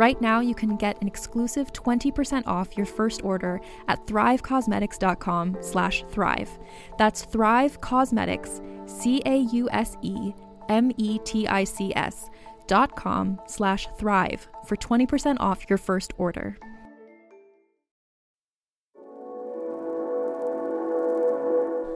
[0.00, 6.04] Right now, you can get an exclusive 20% off your first order at thrivecausemetics.com slash
[6.08, 6.58] thrive.
[6.96, 10.30] That's Thrive Causemetics, C-A-U-S-E-M-E-T-I-C-S
[12.66, 16.56] dot com slash thrive for 20% off your first order.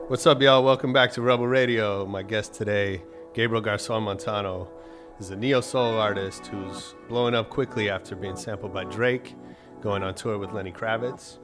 [0.09, 0.63] What's up, y'all?
[0.63, 2.05] Welcome back to Rebel Radio.
[2.05, 3.01] My guest today,
[3.33, 4.67] Gabriel Garzon Montano,
[5.19, 9.35] is a neo soul artist who's blowing up quickly after being sampled by Drake,
[9.81, 11.37] going on tour with Lenny Kravitz.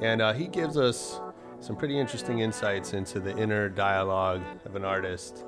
[0.00, 1.20] And uh, he gives us
[1.60, 5.44] some pretty interesting insights into the inner dialogue of an artist.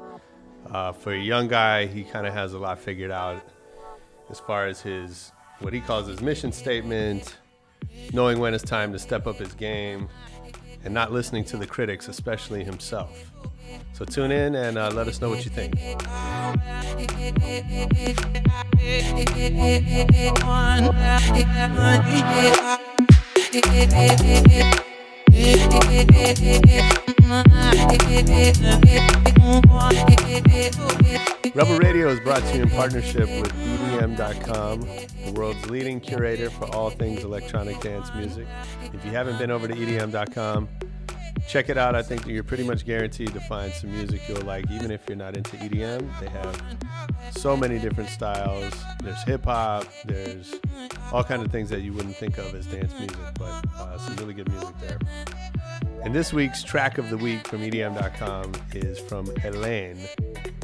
[0.70, 3.42] Uh, for a young guy, he kind of has a lot figured out
[4.28, 7.36] as far as his what he calls his mission statement,
[8.12, 10.08] knowing when it's time to step up his game,
[10.84, 13.30] and not listening to the critics, especially himself.
[13.92, 15.74] So tune in and uh, let us know what you think.
[31.54, 36.66] Rebel Radio is brought to you in partnership with EDM.com, the world's leading curator for
[36.74, 38.46] all things electronic dance music.
[38.92, 40.68] If you haven't been over to EDM.com,
[41.48, 41.96] check it out.
[41.96, 45.16] I think you're pretty much guaranteed to find some music you'll like, even if you're
[45.16, 46.08] not into EDM.
[46.20, 46.62] They have
[47.32, 48.72] so many different styles.
[49.02, 49.86] There's hip hop.
[50.04, 50.54] There's
[51.10, 54.14] all kind of things that you wouldn't think of as dance music, but uh, some
[54.16, 54.98] really good music there.
[56.04, 59.98] And this week's track of the week from EDM.com is from Elaine.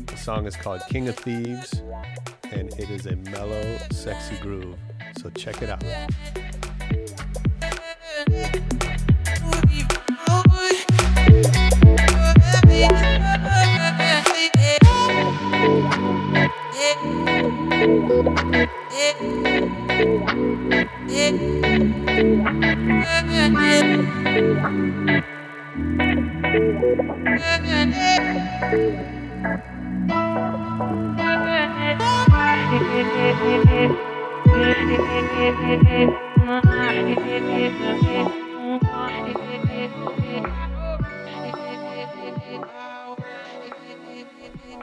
[0.07, 1.81] The song is called King of Thieves,
[2.51, 4.77] and it is a mellow, sexy groove.
[5.23, 5.85] So check it out.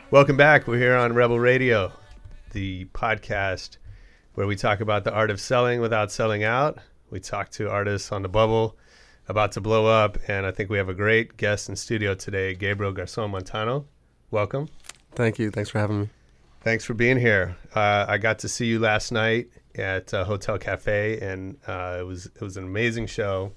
[0.10, 0.68] Welcome back.
[0.68, 1.92] We're here on Rebel Radio,
[2.54, 3.76] the podcast
[4.36, 6.78] where we talk about the art of selling without selling out.
[7.10, 8.78] We talk to artists on the bubble
[9.28, 12.54] about to blow up, and I think we have a great guest in studio today,
[12.54, 13.86] Gabriel Garzon Montano.
[14.32, 14.70] Welcome.
[15.14, 15.52] Thank you.
[15.52, 16.10] Thanks for having me.
[16.62, 17.58] Thanks for being here.
[17.74, 22.04] Uh, I got to see you last night at uh, Hotel Cafe, and uh, it
[22.04, 23.52] was it was an amazing show.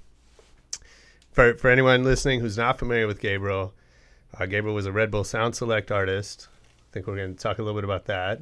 [1.32, 3.74] For for anyone listening who's not familiar with Gabriel,
[4.38, 6.48] uh, Gabriel was a Red Bull Sound Select artist.
[6.90, 8.40] I think we're going to talk a little bit about that.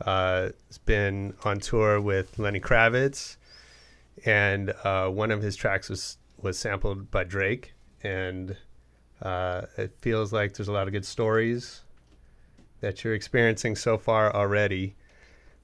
[0.00, 3.36] Uh, has been on tour with Lenny Kravitz,
[4.24, 8.56] and uh, one of his tracks was was sampled by Drake, and
[9.22, 11.82] uh, it feels like there's a lot of good stories
[12.80, 14.94] that you're experiencing so far already.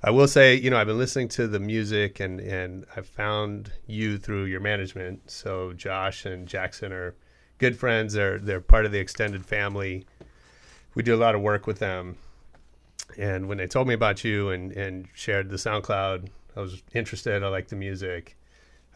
[0.03, 3.71] I will say, you know, I've been listening to the music and and I found
[3.87, 5.31] you through your management.
[5.31, 7.15] So Josh and Jackson are
[7.59, 8.15] good friends.
[8.15, 10.06] They're they're part of the extended family.
[10.94, 12.17] We do a lot of work with them.
[13.19, 17.44] And when they told me about you and and shared the SoundCloud, I was interested.
[17.44, 18.37] I like the music.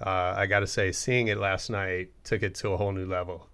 [0.04, 3.06] Uh, I got to say, seeing it last night took it to a whole new
[3.06, 3.48] level,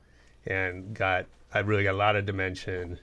[0.46, 2.98] and got I really got a lot of dimension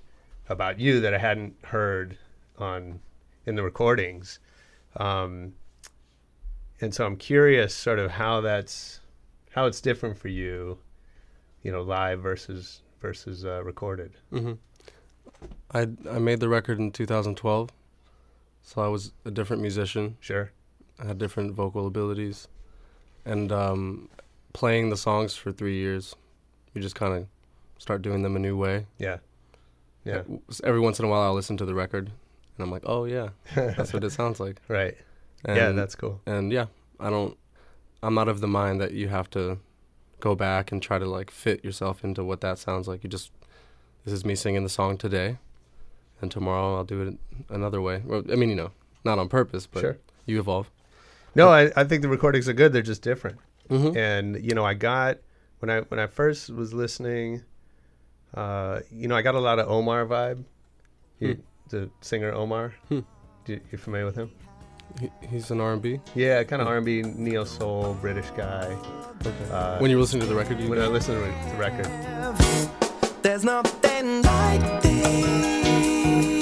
[0.50, 2.18] about you that I hadn't heard
[2.58, 3.00] on
[3.46, 4.40] in the recordings.
[4.98, 5.54] Um,
[6.82, 9.00] and so I'm curious, sort of how that's
[9.52, 10.78] how it's different for you,
[11.64, 14.12] you know, live versus versus uh, recorded.
[14.30, 14.54] hmm
[15.72, 17.70] I I made the record in 2012,
[18.64, 20.18] so I was a different musician.
[20.20, 20.52] Sure.
[21.00, 22.48] I had different vocal abilities,
[23.28, 24.10] and um,
[24.54, 26.16] playing the songs for three years,
[26.74, 27.28] you just kind of
[27.78, 28.86] start doing them a new way.
[28.98, 29.18] Yeah.
[30.04, 30.22] Yeah.
[30.64, 33.30] Every once in a while, I'll listen to the record, and I'm like, oh yeah,
[33.56, 34.62] that's what it sounds like.
[34.68, 34.96] right.
[35.46, 36.20] And, yeah, that's cool.
[36.26, 36.66] and yeah,
[37.00, 37.38] I don't.
[38.02, 39.60] I'm not of the mind that you have to
[40.20, 43.04] go back and try to like fit yourself into what that sounds like.
[43.04, 43.32] You just
[44.04, 45.38] this is me singing the song today,
[46.22, 47.18] and tomorrow I'll do it
[47.50, 48.02] another way.
[48.06, 48.72] Well, I mean, you know,
[49.04, 49.98] not on purpose, but Sure.
[50.26, 50.72] you evolve.
[51.38, 52.74] No, I, I think the recordings are good.
[52.74, 53.38] They're just different.
[53.70, 53.98] Mm-hmm.
[53.98, 55.18] and you know i got
[55.60, 57.44] when i when i first was listening
[58.34, 60.46] uh you know i got a lot of omar vibe
[61.20, 61.42] you, Hmm.
[61.68, 63.00] the singer omar Hmm.
[63.46, 64.32] you, you familiar with him
[65.02, 66.00] He, he's an R&B.
[66.16, 68.68] yeah kind of r&b neo soul british guy
[69.26, 69.52] Okay.
[69.52, 71.88] uh, when you're listening to the record, you when i listen to the record
[73.22, 76.37] There's nothing like this.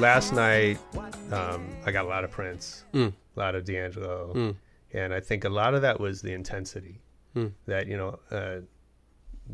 [0.00, 0.78] Last night
[1.32, 3.12] um i got a lot of prince Mm.
[3.36, 4.56] a lot of d'angelo Mm.
[4.92, 7.00] and i think a lot of that was the intensity
[7.36, 7.52] Mm.
[7.66, 8.60] that you know uh,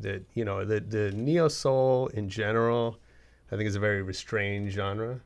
[0.01, 2.99] the you know the the neo soul in general
[3.51, 5.21] i think is a very restrained genre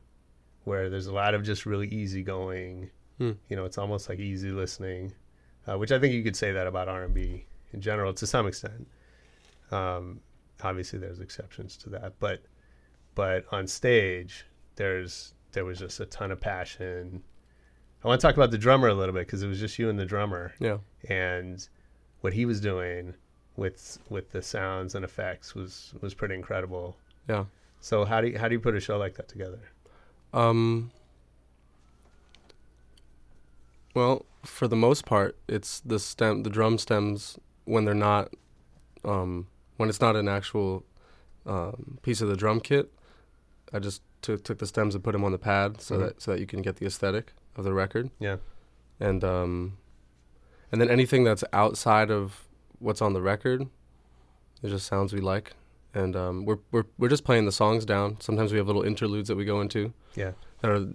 [0.63, 3.31] where there's a lot of just really easygoing Hmm.
[3.49, 5.13] you know it's almost like easy listening
[5.67, 8.87] uh, which i think you could say that about r&b in general to some extent
[9.71, 10.19] um,
[10.63, 12.41] obviously there's exceptions to that but
[13.13, 14.45] but on stage
[14.75, 17.21] there's there was just a ton of passion
[18.03, 19.89] i want to talk about the drummer a little bit because it was just you
[19.89, 20.77] and the drummer Yeah.
[21.09, 21.67] and
[22.21, 23.13] what he was doing
[23.57, 26.95] with with the sounds and effects was was pretty incredible.
[27.27, 27.45] Yeah.
[27.79, 29.59] So how do you, how do you put a show like that together?
[30.33, 30.91] Um.
[33.93, 38.33] Well, for the most part, it's the stem, the drum stems when they're not,
[39.03, 39.47] um,
[39.77, 40.83] when it's not an actual
[41.45, 42.91] um, piece of the drum kit.
[43.73, 45.99] I just took took the stems and put them on the pad so Mhm.
[45.99, 48.09] that so that you can get the aesthetic of the record.
[48.19, 48.37] Yeah.
[48.99, 49.77] And um,
[50.71, 52.47] and then anything that's outside of
[52.79, 53.63] what's on the record,
[54.63, 55.53] it just sounds we like.
[55.93, 58.17] And um, we're we're we're just playing the songs down.
[58.21, 60.31] Sometimes we have little interludes that we go into Yeah.
[60.61, 60.87] that are,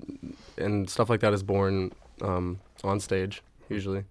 [0.57, 4.05] and stuff like that is born um, on stage usually.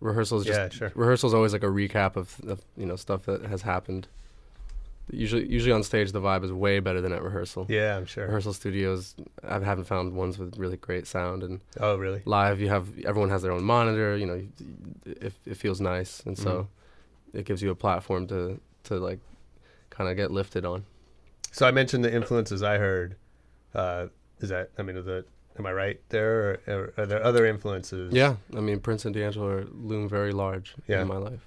[0.00, 0.92] Rehearsals just yeah, sure.
[0.94, 4.06] rehearsals always like a recap of, of you know stuff that has happened.
[5.10, 7.66] Usually, usually on stage the vibe is way better than at rehearsal.
[7.68, 8.26] Yeah, I'm sure.
[8.26, 12.22] Rehearsal studios, I haven't found ones with really great sound, and Oh, really?
[12.26, 14.16] live you have everyone has their own monitor.
[14.16, 14.42] You know,
[15.06, 17.38] it, it feels nice, and so Mm-hmm.
[17.38, 19.20] it gives you a platform to to like
[19.90, 20.84] kind of get lifted on.
[21.52, 23.16] So I mentioned the influences I heard.
[23.74, 24.08] Uh,
[24.40, 25.24] is that I mean, is that
[25.58, 28.12] am I right there, or, or are there other influences?
[28.12, 31.00] Yeah, I mean Prince and D'Angelo loom very large Yeah.
[31.02, 31.46] in my life.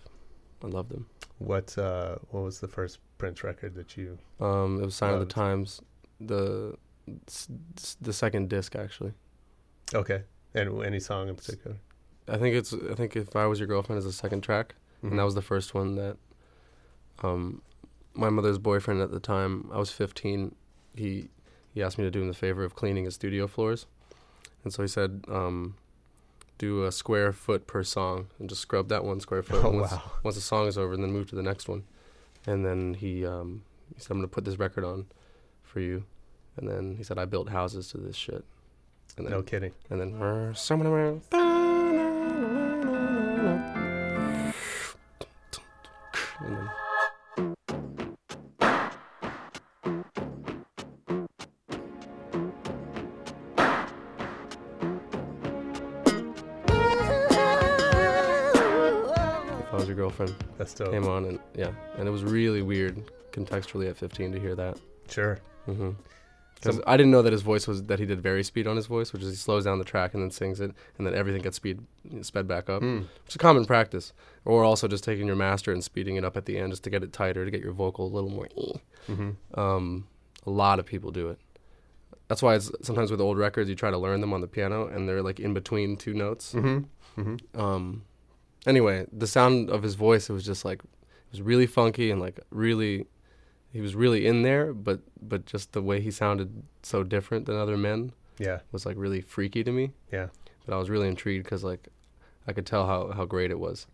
[0.64, 1.06] I love them.
[1.38, 4.18] What uh, what was the first Prince record that you?
[4.40, 5.80] Um, it was Sign of the Times,
[6.20, 6.76] the
[8.02, 9.14] the second disc actually.
[9.94, 10.24] Okay,
[10.56, 11.78] and any song in particular?
[12.28, 14.74] I think it's I think if I was your girlfriend is the second track,
[15.04, 16.18] and that was the first one that.
[17.22, 17.62] Um,
[18.16, 20.56] my mother's boyfriend at the time, I was 15.
[20.96, 21.30] He
[21.76, 23.86] he asked me to do him the favor of cleaning his studio floors,
[24.64, 25.76] and so he said, um,
[26.58, 29.92] "Do a square foot per song, and just scrub that one square foot." Oh once,
[29.92, 30.12] wow!
[30.24, 31.84] once the song is over, and then move to the next one.
[32.48, 33.64] And then he um,
[33.96, 35.06] he said, "I'm gonna put this record on
[35.64, 36.04] for you."
[36.58, 38.44] And then he said, "I built houses to this shit."
[39.18, 39.74] And then No kidding.
[39.90, 41.22] and then "Uh, someone around.
[46.44, 46.70] And then
[60.62, 60.92] That's dope.
[60.92, 63.02] came on and yeah, and it was really weird
[63.32, 64.78] contextually at 15 to hear that.
[65.10, 65.40] Sure.
[65.68, 65.92] Mm-hmm.
[66.54, 69.12] Because I didn't know that his voice was that he did varispeed on his voice,
[69.12, 71.56] which is he slows down the track and then sings it, and then everything gets
[71.56, 71.80] speed
[72.22, 72.84] sped back up.
[72.84, 73.00] Mm.
[73.00, 74.14] Which is common practice.
[74.46, 76.92] Or also just taking your master and speeding it up at the end just to
[76.92, 78.48] get it tighter, to get your vocal a little more.
[78.56, 78.78] eh.
[79.10, 79.60] Mm-hmm.
[79.60, 80.08] Um,
[80.46, 81.40] a lot of people do it.
[82.28, 84.86] That's why it's, sometimes with old records you try to learn them on the piano
[84.86, 86.54] and they're like in between two notes.
[86.54, 87.22] Mm-hmm.
[87.22, 87.60] Mm-hmm.
[87.60, 88.04] Um,
[88.66, 92.20] anyway, the sound of his voice it was just like it was really funky and
[92.22, 93.06] like really
[93.74, 97.56] he was really in there, but but just the way he sounded so different than
[97.56, 98.60] other men Yeah.
[98.72, 99.92] was like really freaky to me.
[100.12, 100.28] Yeah.
[100.66, 101.88] But I was really intrigued because like
[102.48, 103.88] I could tell how how great it was.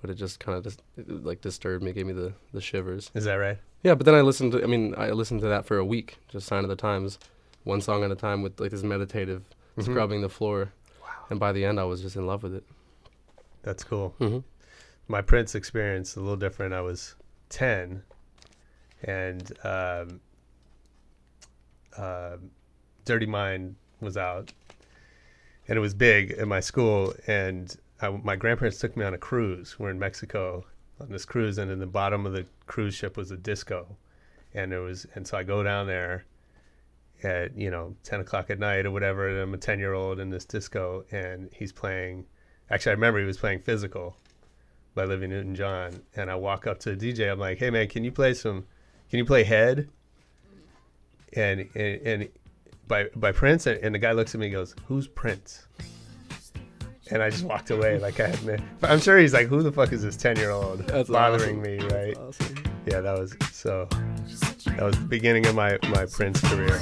[0.00, 3.10] but it just kind of just like disturbed me, gave me the the shivers.
[3.14, 3.58] Is that right?
[3.84, 4.62] Yeah, but then I listened to.
[4.62, 7.18] I mean, I listened to that for a week, just Sign of the Times,
[7.64, 9.42] one song at a time with like this meditative
[9.76, 9.84] Mhm.
[9.84, 10.72] scrubbing the floor.
[11.30, 12.64] And by the end, I was just in love with it.
[13.62, 14.14] That's cool.
[14.18, 14.38] hmm
[15.08, 16.74] My Prince experience a little different.
[16.74, 17.14] I was
[17.48, 18.02] ten,
[19.02, 20.20] and um,
[21.96, 22.50] um
[23.04, 24.52] Dirty Mind was out,
[25.68, 27.14] and it was big at my school.
[27.26, 29.78] And I, my grandparents took me on a cruise.
[29.78, 30.64] We're in Mexico
[31.00, 33.96] on this cruise, and in the bottom of the cruise ship was a disco,
[34.54, 35.06] and it was.
[35.14, 36.24] And so I go down there
[37.22, 39.28] at you know ten o'clock at night or whatever.
[39.28, 42.26] And I'm a ten year old in this disco, and he's playing.
[42.72, 44.16] Actually, I remember he was playing Physical
[44.94, 47.30] by Olivia Newton John, and I walk up to the DJ.
[47.30, 48.64] I'm like, "Hey man, can you play some?
[49.10, 49.90] Can you play Head?"
[51.34, 52.28] And and, and
[52.88, 55.66] by by Prince, and, and the guy looks at me and goes, "Who's Prince?"
[57.10, 58.62] And I just walked away like I had.
[58.82, 61.62] I'm sure he's like, "Who the fuck is this ten year old bothering awesome.
[61.62, 62.16] me?" Right?
[62.16, 62.64] Awesome.
[62.86, 63.86] Yeah, that was so.
[64.64, 66.80] That was the beginning of my my Prince career.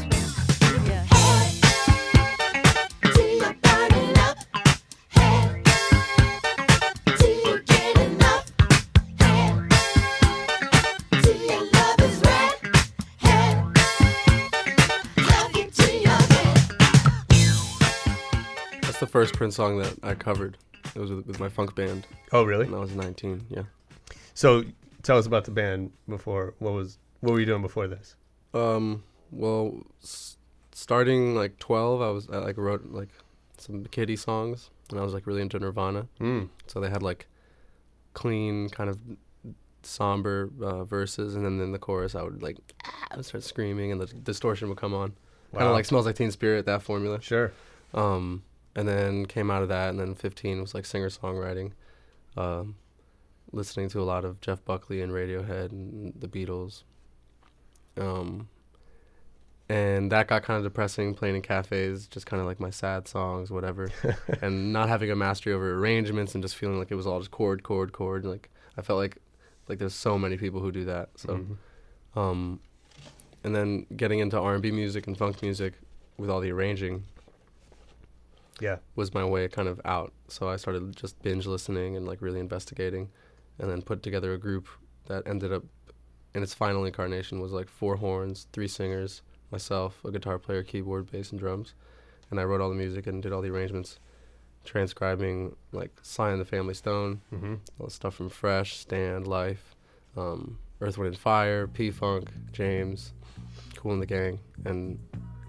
[19.10, 20.56] First Prince song that I covered.
[20.94, 22.64] It was with, with my funk band Oh, really?
[22.66, 23.46] when I was 19.
[23.50, 23.62] Yeah.
[24.34, 24.64] So
[25.02, 26.54] tell us about the band before.
[26.58, 28.14] What was what were you doing before this?
[28.54, 29.02] Um.
[29.32, 30.36] Well, s-
[30.72, 33.10] starting like 12, I was I like wrote like
[33.58, 36.06] some kiddie songs, and I was like really into Nirvana.
[36.20, 36.48] Mm.
[36.66, 37.26] So they had like
[38.14, 38.98] clean, kind of
[39.82, 43.44] somber uh, verses, and then in the chorus, I would like ah, I would start
[43.44, 45.12] screaming, and the distortion would come on.
[45.52, 45.58] Wow.
[45.60, 47.20] Kind of like smells like Teen Spirit, that formula.
[47.20, 47.52] sure.
[47.92, 48.42] Um,
[48.80, 51.72] and then came out of that, and then 15 was like singer songwriting,
[52.36, 52.76] um,
[53.52, 56.82] listening to a lot of Jeff Buckley and Radiohead and the Beatles.
[57.98, 58.48] Um,
[59.68, 63.06] and that got kind of depressing, playing in cafes, just kind of like my sad
[63.06, 63.90] songs, whatever,
[64.42, 67.30] and not having a mastery over arrangements and just feeling like it was all just
[67.30, 68.24] chord, chord, chord.
[68.24, 69.18] Like I felt like
[69.68, 71.10] like there's so many people who do that.
[71.16, 71.28] So
[72.16, 72.20] Mhm.
[72.20, 72.60] um,
[73.44, 75.74] and then getting into R&B music and funk music
[76.18, 77.04] with all the arranging
[78.60, 78.76] Yeah.
[78.96, 80.12] was my way kind of out.
[80.28, 83.08] So I started just binge listening and like really investigating,
[83.58, 84.68] and then put together a group
[85.06, 85.64] that ended up
[86.34, 91.10] in its final incarnation was like four horns, three singers, myself, a guitar player, keyboard,
[91.10, 91.74] bass, and drums,
[92.30, 93.98] and I wrote all the music and did all the arrangements,
[94.64, 97.54] transcribing like and the Family Stone, Mm-hmm.
[97.78, 99.74] all the stuff from Fresh, Stand, Life,
[100.16, 103.12] um, Earth, Wind, and Fire, P Funk, James,
[103.76, 104.98] Kool and the Gang, and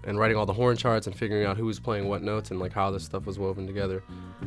[0.04, 2.60] and writing all the horn charts and figuring out who was playing what notes and
[2.60, 4.02] like how this stuff was woven together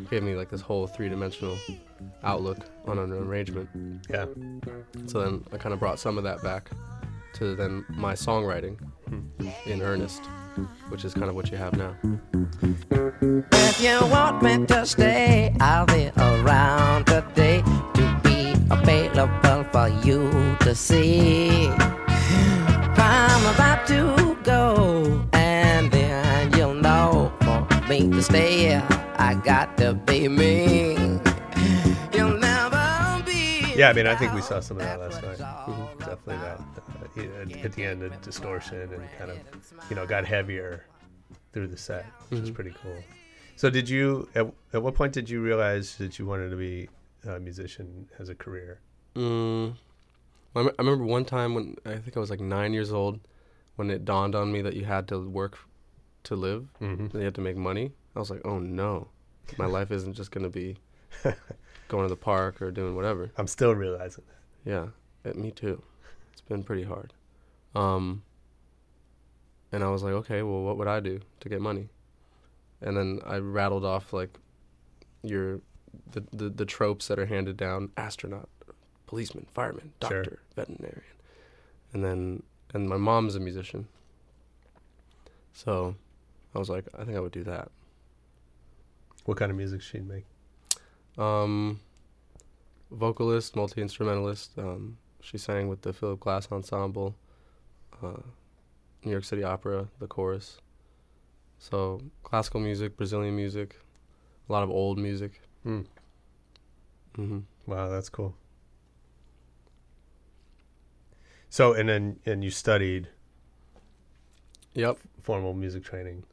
[0.09, 1.57] gave me like this whole three dimensional
[2.23, 3.69] outlook on an arrangement.
[4.09, 4.25] Yeah.
[5.07, 6.69] So then I kind of brought some of that back
[7.35, 8.77] to then my songwriting
[9.65, 10.23] in earnest,
[10.89, 11.95] which is kind of what you have now.
[13.51, 17.61] If you want me to stay, I'll be around today
[17.93, 21.67] to be available for you to see.
[22.97, 24.94] I'm about to go,
[28.15, 28.75] to stay.
[29.17, 30.93] I got to be me.
[32.13, 33.73] You'll never be.
[33.75, 35.37] Yeah, I mean, I think we saw some of that last night.
[35.99, 36.59] Definitely that.
[36.59, 39.37] Uh, yeah, at the end, the distortion and kind of,
[39.89, 40.85] you know, got heavier
[41.53, 42.55] through the set, which is Mhm.
[42.55, 42.97] pretty cool.
[43.57, 46.89] So, did you at, at what point did you realize that you wanted to be
[47.25, 48.79] a musician as a career?
[49.15, 49.75] Mm,
[50.55, 53.19] I remember one time when I think I was like nine years old,
[53.77, 55.57] when it dawned on me that you had to work
[56.23, 57.07] to live, Mm-hmm.
[57.09, 57.91] that you had to make money.
[58.15, 59.07] I was like, oh no,
[59.57, 60.77] my life isn't just gonna be
[61.87, 63.31] going to the park or doing whatever.
[63.37, 64.69] I'm still realizing that.
[64.71, 64.87] Yeah,
[65.29, 65.81] it, me too.
[66.31, 67.13] It's been pretty hard.
[67.75, 68.23] Um,
[69.71, 71.89] and I was like, okay, well, what would I do to get money?
[72.81, 74.37] And then I rattled off like
[75.23, 75.59] your
[76.11, 78.47] the the, the tropes that are handed down: astronaut,
[79.07, 80.21] policeman, fireman, Sure.
[80.23, 81.01] doctor, veterinarian,
[81.93, 82.43] and then
[82.73, 83.87] and my mom's a musician,
[85.53, 85.95] so
[86.53, 87.69] I was like, I think I would do that.
[89.25, 90.25] What kind of music she'd make?
[91.17, 91.79] Um,
[92.91, 94.51] vocalist, multi instrumentalist.
[94.57, 97.15] Um, she sang with the Philip Glass Ensemble,
[98.03, 98.21] uh,
[99.03, 100.57] New York City Opera, the chorus.
[101.57, 103.79] So classical music, Brazilian music,
[104.47, 105.41] a lot of old music.
[105.65, 105.85] Mm.
[107.15, 108.35] hmm Wow, that's cool.
[111.49, 113.07] So, and then and you studied
[114.73, 114.97] Yep.
[115.23, 116.23] formal music training.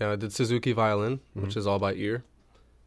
[0.00, 1.56] Yeah, I did Suzuki violin, which Mhm.
[1.56, 2.22] is all by ear.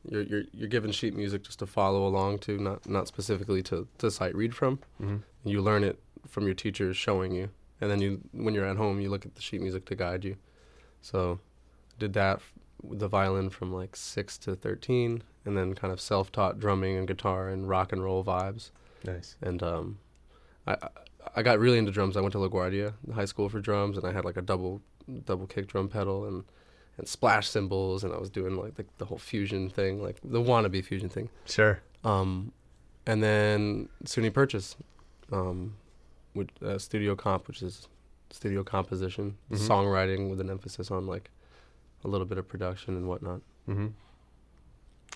[0.10, 3.88] You're you're you're given sheet music just to follow along to, not not specifically to
[4.00, 4.80] to sight read from.
[4.98, 8.78] hmm You learn it from your teachers showing you, and then you when you're at
[8.78, 10.36] home, you look at the sheet music to guide you.
[11.02, 11.40] So,
[12.00, 12.42] did that
[12.84, 17.08] with the violin from like six to thirteen, and then kind of self-taught drumming and
[17.08, 18.72] guitar and rock and roll vibes.
[19.04, 19.36] Nice.
[19.42, 20.00] And um,
[20.68, 20.90] I I-
[21.36, 22.18] I got really into drums.
[22.18, 24.82] I went to LaGuardia High School for drums, and I had like a double
[25.26, 26.44] double kick drum pedal and
[27.02, 30.40] and splash cymbals, and I was doing like the, the whole fusion thing, like the
[30.42, 31.30] wannabe fusion thing.
[31.46, 31.82] Sure.
[32.04, 32.52] Um,
[33.06, 34.76] and then SUNY Purchase,
[35.32, 35.76] um,
[36.36, 37.88] with uh, Studio Comp, which is
[38.30, 39.58] studio composition, Mhm.
[39.68, 41.30] songwriting with an emphasis on like
[42.06, 43.42] a little bit of production and whatnot.
[43.66, 43.88] hmm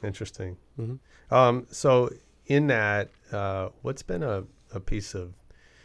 [0.04, 0.58] Interesting.
[0.80, 1.34] Mm-hmm.
[1.34, 2.10] Um, so
[2.48, 5.34] in that, uh, what's been a, a piece of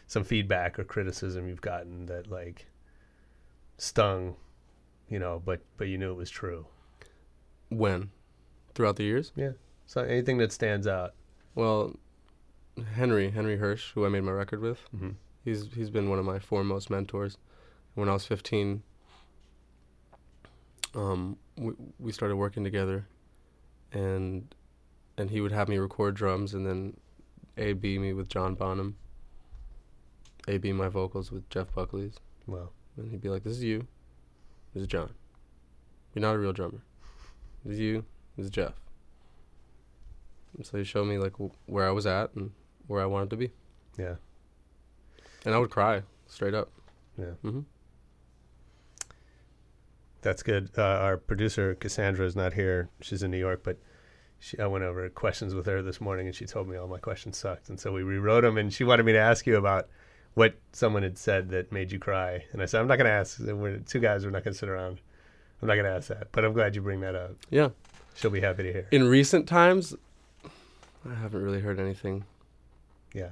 [0.08, 2.66] some feedback or criticism you've gotten that like
[3.78, 4.34] stung,
[5.10, 6.66] you know, but but you knew it was true?
[7.68, 8.10] When?
[8.74, 9.32] Throughout the years?
[9.36, 9.52] Yeah.
[9.86, 11.14] So anything that stands out?
[11.54, 11.96] Well,
[12.94, 15.10] Henry Henry Hirsch, who I made my record with, Mm-hmm.
[15.44, 17.36] he's he's been one of my foremost mentors.
[17.94, 18.82] When I was 15,
[20.94, 23.06] um, we we started working together,
[23.92, 24.54] and
[25.18, 26.96] and he would have me record drums, and then
[27.56, 28.96] A B me with John Bonham.
[30.48, 32.14] A B my vocals with Jeff Buckley's,
[32.46, 33.86] Well, and he'd be like, "This is you,
[34.74, 35.10] this is John.
[36.14, 36.82] You're not a real drummer.
[37.64, 38.04] This is you,
[38.36, 38.74] this is Jeff."
[40.56, 42.50] And so he showed me like w- where I was at and
[42.86, 43.50] where I wanted to be,
[43.96, 44.16] yeah,
[45.44, 46.70] and I would cry straight up.
[47.18, 47.34] yeah.
[47.44, 47.60] Mm-hmm.
[50.22, 50.70] That's good.
[50.76, 53.78] Uh, our producer Cassandra is not here; she's in New York, but.
[54.42, 56.96] She, I went over questions with her this morning, and she told me all my
[56.98, 58.56] questions sucked, and so we rewrote them.
[58.56, 59.90] And she wanted me to ask you about
[60.34, 63.12] what someone had said that made you cry, and I said I'm not going to
[63.12, 63.38] ask.
[63.40, 64.24] We're two guys.
[64.24, 65.00] We're not going to sit around.
[65.60, 67.32] I'm not going to ask that, but I'm glad you bring that up.
[67.50, 67.70] Yeah.
[68.14, 68.86] She'll be happy to hear.
[68.90, 69.94] In recent times,
[71.08, 72.24] I haven't really heard anything.
[73.12, 73.30] Yeah,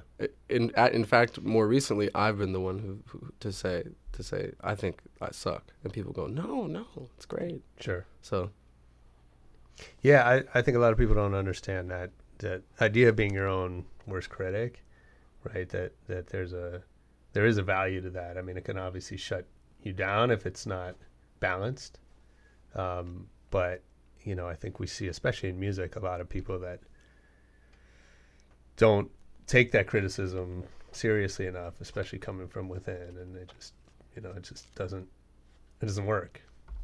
[0.48, 4.52] In in fact, more recently, I've been the one who, who to say to say
[4.60, 6.84] I think I suck, and people go, "No, no,
[7.16, 8.04] it's great." sure.
[8.20, 8.50] So
[10.02, 13.32] Yeah, I, I think a lot of people don't understand that that idea of being
[13.32, 14.82] your own worst critic,
[15.54, 15.68] right?
[15.68, 16.82] That that there's a
[17.32, 18.36] there is a value to that.
[18.38, 19.46] I mean, it can obviously shut
[19.82, 20.96] you down if it's not
[21.40, 22.00] balanced.
[22.74, 23.82] Um, but
[24.24, 26.80] you know, I think we see, especially in music, a lot of people that
[28.76, 29.10] don't
[29.46, 33.74] take that criticism seriously enough, especially coming from within, and it just
[34.14, 35.06] you know it just doesn't
[35.80, 36.40] it doesn't work.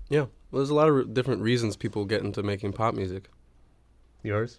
[0.09, 3.29] yeah, well, there's a lot of re- different reasons people get into making pop music.
[4.23, 4.59] Yours?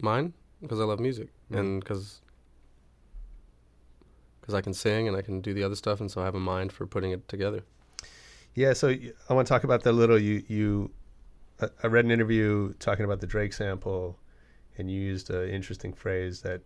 [0.00, 0.32] Mine,
[0.62, 1.58] because I love music, Mhm.
[1.58, 2.20] and because
[4.46, 6.36] because I can sing and I can do the other stuff, and so I have
[6.36, 7.64] a mind for putting it together.
[8.54, 8.94] Yeah, so
[9.28, 10.92] I want to talk about that a little you you.
[11.60, 14.20] I- read an interview talking about the Drake sample,
[14.78, 16.60] and you used an interesting phrase that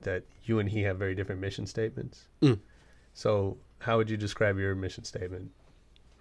[0.00, 2.26] that you and he have very different mission statements.
[2.42, 2.58] Mm.
[3.14, 5.52] So, how would you describe your mission statement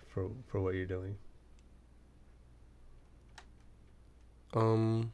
[0.07, 1.17] for for what you're doing?
[4.53, 5.11] Um.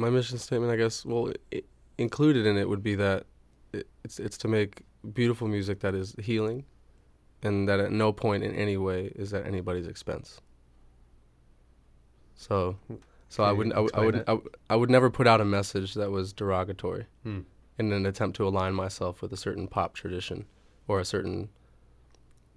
[0.00, 1.62] My mission statement, I guess, well, i
[1.98, 3.26] included in it would be that
[3.74, 4.82] it, it's it's to make
[5.12, 6.64] beautiful music that is healing,
[7.42, 10.40] and that at no point in any way is at anybody's expense.
[12.34, 12.76] So,
[13.28, 14.24] so I wouldn't, I, would- I would.
[14.26, 14.38] I,
[14.70, 17.40] I would never put out a message that was derogatory Hmm.
[17.78, 20.46] in an attempt to align myself with a certain pop tradition
[20.88, 21.50] or a certain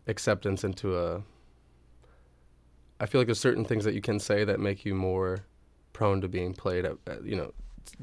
[0.07, 1.23] acceptance into a
[2.99, 5.39] I feel like there's certain things that you can say that make you more
[5.93, 7.53] prone to being played at, at you know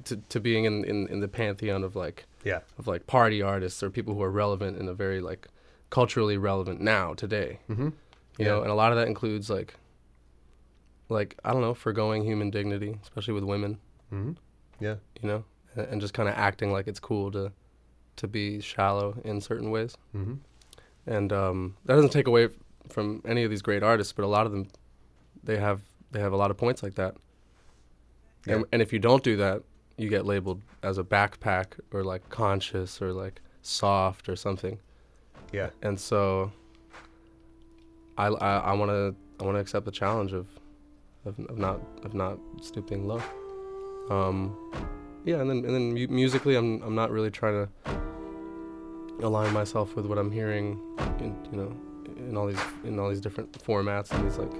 [0.05, 2.61] to to being in, in in the pantheon of like Yeah.
[2.79, 5.49] of like party artists or people who are relevant in a very like
[5.91, 7.87] culturally relevant now today Mm-hmm.
[7.87, 7.93] you
[8.39, 8.47] Yeah.
[8.49, 9.75] know and a lot of that includes like
[11.09, 13.79] like I don't know foregoing human dignity especially with women
[14.13, 14.33] Mm-hmm.
[14.81, 14.97] Yeah.
[15.23, 17.53] you know and, and just kind of acting like it's cool to
[18.17, 20.35] to be shallow in certain ways Mm-hmm.
[21.07, 22.49] and um, that doesn't take away
[22.89, 24.67] from any of these great artists, but a lot of them,
[25.45, 27.15] they have they have a lot of points like that.
[28.47, 29.63] And, and if you don't do that,
[29.97, 34.79] you get labeled as a backpack or like conscious or like soft or something.
[35.53, 35.71] Yeah.
[35.83, 36.53] And so,
[38.17, 40.47] I I want to I want to accept the challenge of,
[41.25, 43.23] of of not of not stooping low.
[44.11, 44.57] Um,
[45.25, 48.01] yeah, and then and then mu- musically, I'm I'm not really trying to
[49.23, 50.81] align myself with what I'm hearing,
[51.19, 51.77] in, you know,
[52.17, 54.53] in all these in all these different formats and these like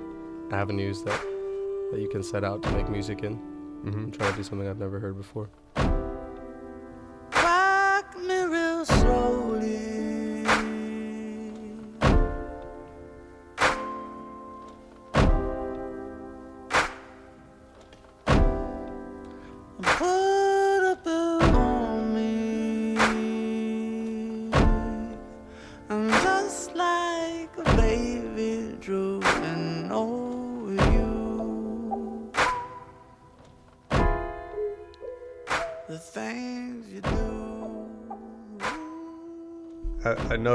[0.53, 1.21] avenues that
[1.93, 3.50] that you can set out to make music in.
[3.85, 4.11] Mm-hmm.
[4.11, 5.49] Trying to do something I've never heard before.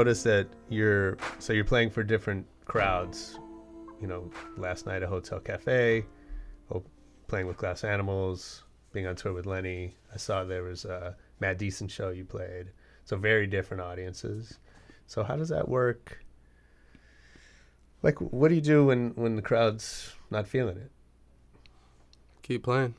[0.06, 3.40] Noticed that you're so you're playing for different crowds.
[4.00, 6.04] You know, last night a Hotel Cafe,
[6.72, 6.84] oh,
[7.26, 9.96] playing with Glass Animals, being on tour with Lenny.
[10.14, 12.70] I saw there was a Mad Decent show you played.
[13.04, 14.60] So very different audiences.
[15.08, 16.24] So how does that work?
[18.04, 20.92] Like, what do you do when when the crowd's not feeling it?
[22.42, 22.94] Keep playing.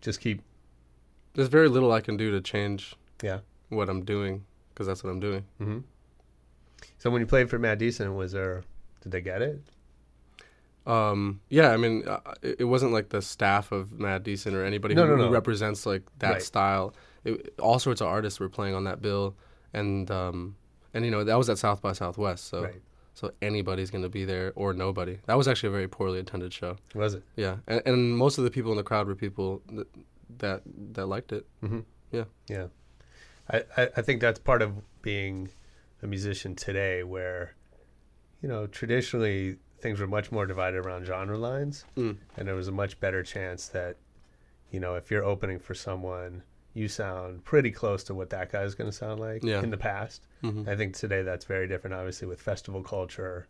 [0.00, 0.40] Just keep,
[1.34, 3.40] There's very little I can do to change yeah.
[3.68, 5.44] what I'm doing because that's what I'm doing.
[5.58, 5.78] hmm
[6.98, 8.62] So when you played for Mad Decent, was there?
[9.02, 9.60] Did they get it?
[10.84, 14.64] Um, yeah, I mean, uh, it, it wasn't like the staff of Mad Decent or
[14.64, 16.42] anybody No, who, no, who represents like that Right.
[16.42, 16.94] style.
[17.24, 19.36] It, all sorts of artists were playing on that bill,
[19.72, 20.56] and um,
[20.92, 22.82] and you know that was at South by Southwest, so Right.
[23.14, 25.18] so anybody's gonna be there or nobody.
[25.26, 26.76] That was actually a very poorly attended show.
[26.96, 27.22] Was it?
[27.36, 29.86] Yeah, and, and most of the people in the crowd were people that
[30.38, 30.62] that,
[30.94, 31.46] that liked it.
[31.62, 31.80] Mm-hmm.
[32.10, 32.24] Yeah.
[32.48, 32.66] Yeah.
[33.50, 35.50] I, I, think that's part of being
[36.02, 37.54] a musician today where,
[38.40, 41.84] you know, traditionally things were much more divided around genre lines.
[41.96, 42.16] Mm.
[42.36, 43.96] And there was a much better chance that,
[44.70, 46.42] you know, if you're opening for someone,
[46.74, 49.62] you sound pretty close to what that guy is going to sound like Yeah.
[49.62, 50.26] in the past.
[50.40, 53.46] hmm I think today that's very different, obviously, with festival culture,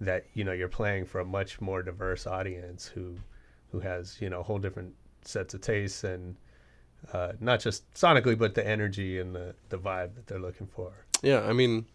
[0.00, 3.16] that you know you're playing for a much more diverse audience who,
[3.70, 6.36] who has you know whole different sets of tastes and
[7.12, 10.92] uh, not just sonically, but the energy and the the vibe that they're looking for.
[11.22, 11.86] Yeah, I mean,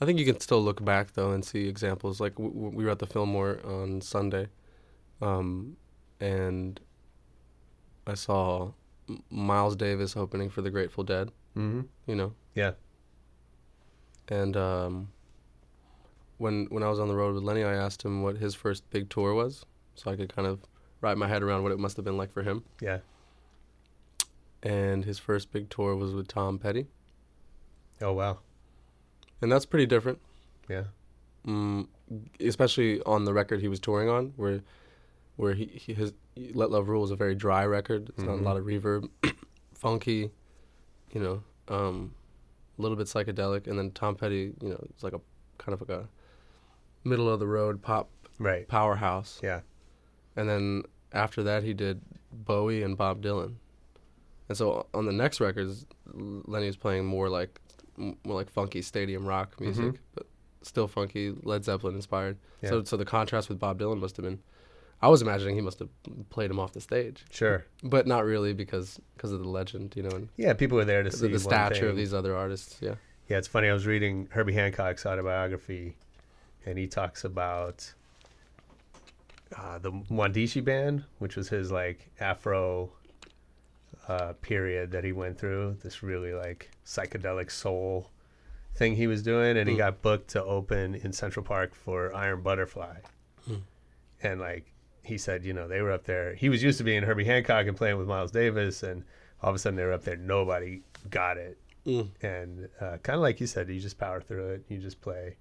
[0.00, 2.20] I think you can still look back though and see examples.
[2.20, 4.48] Like w- we were at the Fillmore on Sunday,
[5.20, 5.76] um,
[6.20, 6.80] and
[8.06, 8.72] I saw
[9.30, 11.30] Miles Davis opening for the Grateful Dead.
[11.56, 11.82] Mm-hmm.
[12.06, 12.32] You know.
[12.54, 12.72] Yeah.
[14.28, 15.08] And um,
[16.38, 18.88] when when I was on the road with Lenny, I asked him what his first
[18.90, 20.60] big tour was, so I could kind of
[21.00, 22.64] wrap my head around what it must have been like for him.
[22.80, 22.98] Yeah.
[24.62, 26.86] And his first big tour was with Tom Petty,
[28.02, 28.38] Oh wow.
[29.40, 30.18] and that's pretty different.
[30.68, 30.84] Yeah.
[31.46, 31.86] mm,
[32.40, 34.60] especially on the record he was touring on, where
[35.36, 38.10] where he, he his Let Love Rule is a very dry record.
[38.10, 38.40] It's not Mhm.
[38.40, 39.08] a lot of reverb,
[39.74, 40.30] funky,
[41.12, 41.42] you know,
[41.74, 42.14] um,
[42.78, 45.20] a little bit psychedelic, and then Tom Petty, you know, it's like a
[45.56, 46.06] kind of like a
[47.04, 48.68] middle of the road pop Right.
[48.68, 49.40] powerhouse.
[49.42, 49.60] Yeah.
[50.36, 53.54] And then after that, he did Bowie and Bob Dylan.
[54.50, 57.60] And so on the next records, Lenny was playing more like
[57.96, 59.96] more like funky stadium rock music, Mhm.
[60.16, 60.26] but
[60.62, 62.36] still funky Led Zeppelin inspired.
[62.60, 62.70] Yeah.
[62.70, 64.40] So so the contrast with Bob Dylan must have been.
[65.00, 65.88] I was imagining he must have
[66.30, 67.64] played him off the stage, Sure.
[67.84, 70.52] but not really because because of the legend, you know, and Yeah.
[70.54, 72.76] People were there to the, see the stature of these other artists.
[72.82, 72.96] Yeah.
[73.28, 73.68] Yeah, it's funny.
[73.68, 75.94] I was reading Herbie Hancock's autobiography,
[76.66, 77.94] and he talks about
[79.56, 82.90] uh, the Mwandishi band, which was his like Afro
[84.10, 85.76] uh, period that he went through.
[85.82, 88.10] This really like psychedelic soul
[88.74, 89.78] thing he was doing, and he Mm.
[89.78, 92.96] got booked to open in Central Park for Iron Butterfly,
[93.48, 93.62] Mm.
[94.22, 94.64] and like
[95.02, 96.34] he said, you know, they were up there.
[96.34, 99.04] He was used to being Herbie Hancock and playing with Miles Davis, and
[99.42, 100.16] all of a sudden they were up there.
[100.16, 102.08] Nobody got it Mm.
[102.22, 104.64] and uh, kind of like you said, you just power through it.
[104.68, 105.36] You just play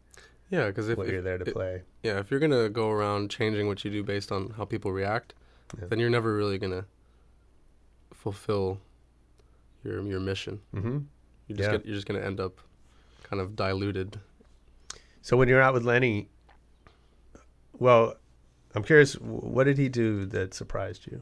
[0.49, 1.83] Yeah, because if you're there to it- play.
[2.01, 5.33] Yeah, if you're gonna go around changing what you do based on how people react,
[5.77, 5.87] Yeah.
[5.87, 6.85] then you're never really gonna
[8.19, 8.79] fulfill
[9.83, 10.59] your your mission.
[10.73, 10.99] hmm
[11.47, 11.71] You're just Yeah.
[11.77, 12.59] gonna, you're just gonna end up
[13.23, 14.19] kind of diluted.
[15.21, 16.29] So when you're out with Lenny,
[17.79, 18.15] well,
[18.75, 21.21] I'm curious, what did he do that surprised you?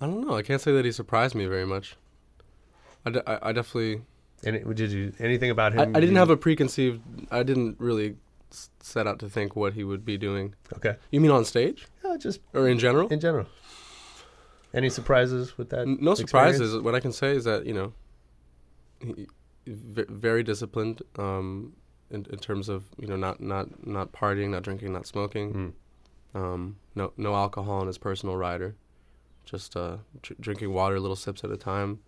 [0.00, 0.34] I don't know.
[0.34, 1.96] I can't say that he surprised me very much.
[3.06, 4.02] I, de- I, I definitely
[4.44, 5.80] And did you anything about him?
[5.80, 7.00] I didn't you- have a preconceived.
[7.30, 8.16] I didn't really
[8.80, 10.54] set out to think what he would be doing.
[10.76, 10.96] okay.
[11.10, 13.08] You mean on stage Yeah, just or in general?
[13.08, 13.46] in general.
[14.74, 15.80] Any surprises with that?
[15.80, 16.56] N- no experience?
[16.56, 16.80] surprises.
[16.82, 17.92] What I can say is that you know,
[19.00, 19.26] he,
[19.66, 21.74] v- very disciplined um,
[22.10, 25.52] in, in terms of you know not not not partying, not drinking, not smoking.
[25.54, 26.40] Mm.
[26.40, 28.74] Um, no no alcohol in his personal rider,
[29.44, 32.00] just uh, dr- drinking water, little sips at a time.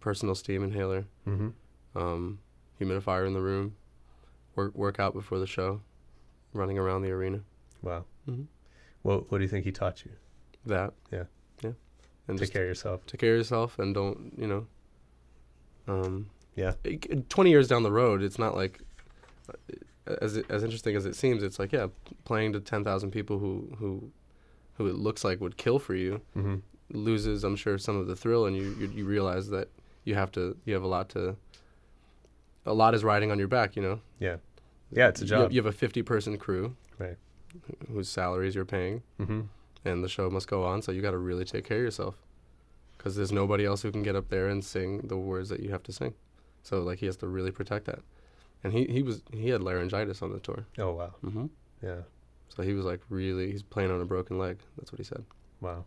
[0.00, 1.48] Personal steam inhaler, hmm
[1.96, 2.38] um,
[2.80, 3.74] humidifier in the room,
[4.56, 5.80] work work out before the show,
[6.52, 7.40] running around the arena.
[7.82, 8.04] Wow.
[8.24, 8.42] hmm
[9.02, 10.12] What What do you think he taught you?
[10.64, 11.24] That Yeah.
[11.62, 11.72] yeah,
[12.26, 13.06] and Take care of yourself.
[13.06, 14.66] take care of yourself and don't you know
[15.86, 16.72] um Yeah.
[16.84, 18.80] it- 20 years down the road it's not like
[20.06, 21.88] as as interesting as it seems, it's like yeah,
[22.24, 24.10] playing to ten thousand people who who
[24.74, 26.56] who it looks like would kill for you Mm-hmm.
[26.90, 29.68] loses, I'm sure, some of the thrill, and you, you you realize that
[30.04, 31.36] you have to you have a lot to
[32.64, 33.74] a lot is riding on your back.
[33.76, 34.36] You know, Yeah.
[34.90, 35.52] Yeah, it's a You- job.
[35.52, 37.16] You, have a 50 person crew, Right.
[37.90, 39.40] Whose salaries you're paying, Mm-hmm.
[39.84, 40.82] and the show must go on.
[40.82, 42.16] So you got to really take care of yourself,
[42.96, 45.70] because there's nobody else who can get up there and sing the words that you
[45.70, 46.14] have to sing.
[46.62, 48.00] So like he has to really protect that,
[48.64, 50.66] and he he was he had laryngitis on the tour.
[50.78, 51.14] Oh wow.
[51.22, 51.46] hmm
[51.82, 52.00] Yeah.
[52.48, 54.58] So he was like really he's playing on a broken leg.
[54.76, 55.24] That's what he said.
[55.60, 55.84] Wow.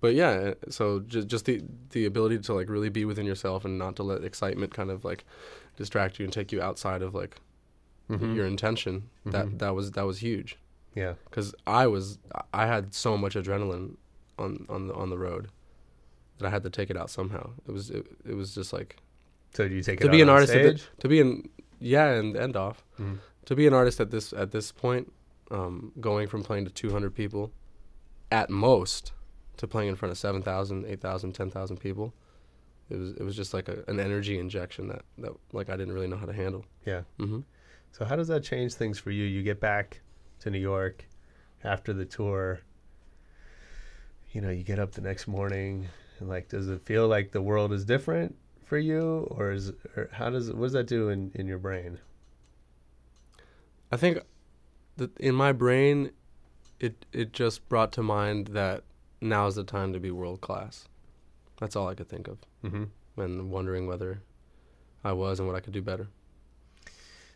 [0.00, 3.64] but yeah, uh, so just just the the ability to like really be within yourself
[3.64, 5.24] and not to let excitement kind of like
[5.76, 7.36] distract you and take you outside of like
[8.08, 8.34] Mhm.
[8.36, 9.08] your intention.
[9.26, 9.32] Mhm.
[9.32, 10.58] That that was that was huge
[10.94, 11.14] Yeah.
[11.24, 12.18] because I was
[12.54, 13.96] I had so much adrenaline
[14.38, 15.48] on on the on the road
[16.38, 17.50] that I had to take it out somehow.
[17.66, 18.96] It was it, it was just like
[19.54, 21.48] So do you take it to be out an artist the, to be an
[21.80, 23.18] yeah and end off Mhm.
[23.46, 25.12] to be an artist at this at this point
[25.50, 27.50] um, going from playing to 200 people
[28.30, 29.12] at most
[29.56, 32.12] to playing in front of 7,000, 8,000, 10,000 people
[32.90, 35.92] it was it was just like a, an energy injection that, that like I didn't
[35.94, 36.64] really know how to handle.
[36.86, 37.02] Yeah.
[37.18, 37.40] hmm
[37.92, 39.24] So how does that change things for you?
[39.24, 40.00] You get back
[40.40, 41.06] to New York
[41.64, 42.60] after the tour.
[44.32, 45.88] You know, you get up the next morning
[46.20, 50.10] and like does it feel like the world is different for you or is or
[50.12, 51.98] how does what does that do in in your brain?
[53.90, 54.18] I think
[54.96, 56.10] that in my brain
[56.78, 58.84] it it just brought to mind that
[59.20, 60.86] now is the time to be world class.
[61.58, 62.90] That's all I could think of Mhm.
[63.16, 64.22] when wondering whether
[65.02, 66.08] I was and what I could do better.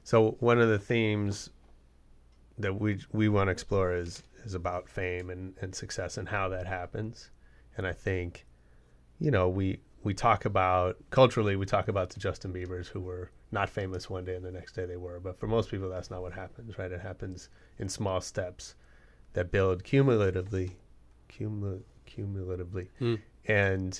[0.05, 1.51] So one of the themes
[2.59, 6.49] that we we want to explore is is about fame and, and success and how
[6.49, 7.31] that happens.
[7.77, 8.47] And I think,
[9.19, 13.31] you know, we we talk about culturally we talk about the Justin Biebers who were
[13.53, 15.21] not famous one day and the next day they were.
[15.21, 16.91] But for most people that's not what happens, right?
[16.91, 18.75] It happens in small steps
[19.35, 20.77] that build cumulatively
[21.29, 22.89] cumul- cumulatively.
[23.01, 23.21] Mm.
[23.47, 23.95] And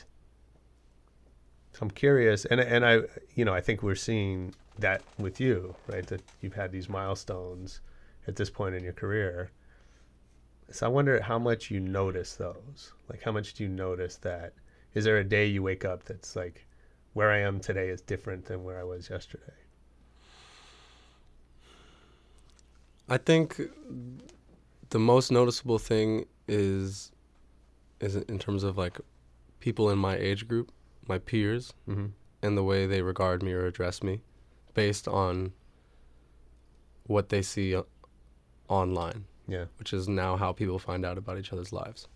[1.73, 3.03] so I'm curious and and I
[3.35, 6.07] you know, I think we're seeing that with you, right?
[6.07, 7.81] That you've had these milestones
[8.27, 9.51] at this point in your career.
[10.71, 12.93] So I wonder how much you notice those.
[13.09, 14.55] Like, how much do you notice that?
[14.95, 16.67] Is there a day you wake up that's like,
[17.15, 19.53] where I am today is different than where I was yesterday?
[23.09, 23.61] I think
[24.91, 27.13] the most noticeable thing is
[28.01, 28.99] is in terms of like
[29.61, 30.73] people in my age group,
[31.07, 32.07] my peers, Mm-hmm.
[32.43, 34.23] and the way they regard me or address me
[34.75, 35.53] based on
[37.07, 37.77] what they see
[38.69, 39.67] online, Yeah.
[39.79, 42.09] which is now how people find out about each other's lives.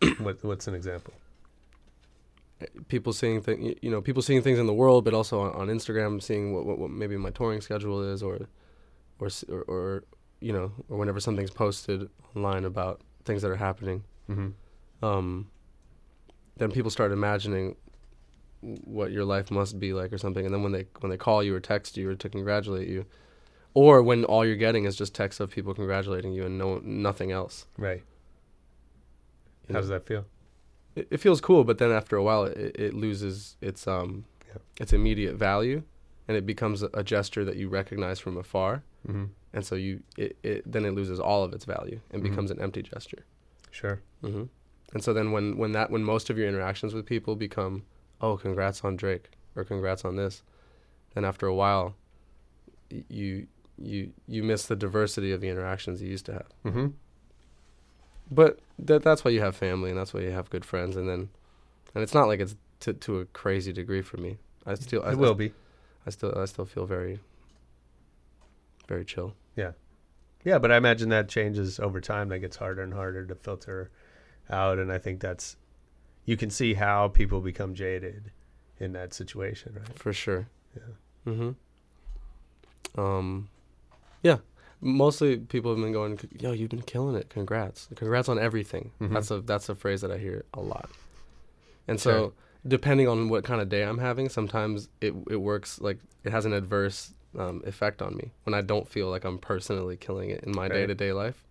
[0.18, 1.14] What What's an example?
[2.88, 5.68] People seeing thing, you know, people seeing things in the world, but also on, on
[5.68, 8.48] Instagram, seeing what, what, what maybe my touring schedule is, or,
[9.18, 10.04] or, or, or,
[10.40, 14.04] you know, or whenever something's posted online about things that are happening.
[14.30, 15.04] Mm-hmm.
[15.04, 15.48] um,
[16.56, 17.76] then people start imagining
[18.84, 21.42] what your life must be like or something and then when they when they call
[21.42, 23.04] you or text you or to congratulate you
[23.74, 27.30] or when all you're getting is just texts of people congratulating you and no nothing
[27.32, 28.02] else Right.
[29.68, 29.80] you How know?
[29.80, 30.24] does that feel?
[30.96, 34.58] it, it feels cool but then after a while it, it loses its um Yeah.
[34.80, 35.82] its immediate value
[36.28, 39.24] and it becomes a, a gesture that you recognize from afar Mm-hmm.
[39.52, 42.28] and so you it, it then it loses all of its value and Mhm.
[42.30, 43.24] becomes an empty gesture
[43.70, 44.00] Sure.
[44.22, 44.44] hmm
[44.94, 47.82] And so then when when that when most of your interactions with people become,
[48.20, 50.42] oh, congrats on Drake or congrats on this,
[51.14, 51.94] then after a while,
[53.08, 53.46] you
[53.76, 56.48] you you miss the diversity of the interactions you used to have.
[56.64, 56.86] Mm-hmm.
[58.30, 61.08] But that that's why you have family and that's why you have good friends and
[61.08, 61.28] then,
[61.94, 64.38] and it's not like it's to to a crazy degree for me.
[64.66, 65.52] I still I, It will be.
[66.06, 67.20] I still I still feel very
[68.88, 69.34] very chill.
[69.56, 69.72] Yeah,
[70.44, 72.28] yeah, but I imagine that changes over time.
[72.28, 73.90] That gets harder and harder to filter
[74.50, 75.56] out, and I think that's
[76.24, 78.30] you can see how people become jaded
[78.78, 79.98] in that situation, right?
[79.98, 80.46] For sure.
[80.76, 81.32] Yeah.
[81.32, 83.00] Mm-hmm.
[83.00, 83.48] Um,
[84.22, 84.38] yeah.
[84.80, 87.30] Mostly people have been going, "Yo, you've been killing it!
[87.30, 87.88] Congrats!
[87.94, 89.12] Congrats on everything." Mhm.
[89.14, 90.90] That's a that's a phrase that I hear a lot.
[91.88, 92.12] And Sure.
[92.12, 92.32] so,
[92.68, 96.44] depending on what kind of day I'm having, sometimes it it works like it has
[96.44, 100.44] an adverse um, effect on me when I don't feel like I'm personally killing it
[100.44, 101.42] in my day to day life.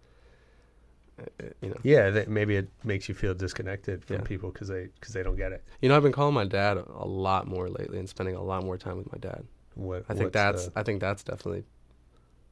[1.62, 4.21] You know, Yeah, that maybe it makes you feel disconnected from Yeah.
[4.23, 5.63] people because they because they don't get it.
[5.82, 8.41] you know, I've been calling my dad a, a lot more lately and spending a
[8.41, 9.45] lot more time with my dad.
[9.76, 11.63] What I think that's the- I think that's definitely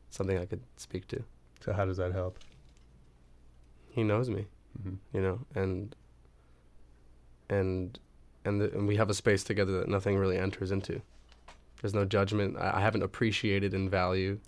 [0.09, 1.23] something I could speak to.
[1.61, 1.73] so.
[1.73, 2.37] How does that help?
[3.89, 4.45] He knows me,
[4.79, 4.95] Mm-hmm.
[5.17, 5.95] you know, and
[7.49, 7.99] and
[8.45, 11.01] and the, and we have a space together that nothing really enters into.
[11.81, 12.57] There's no judgment.
[12.57, 14.39] I, I haven't appreciated in value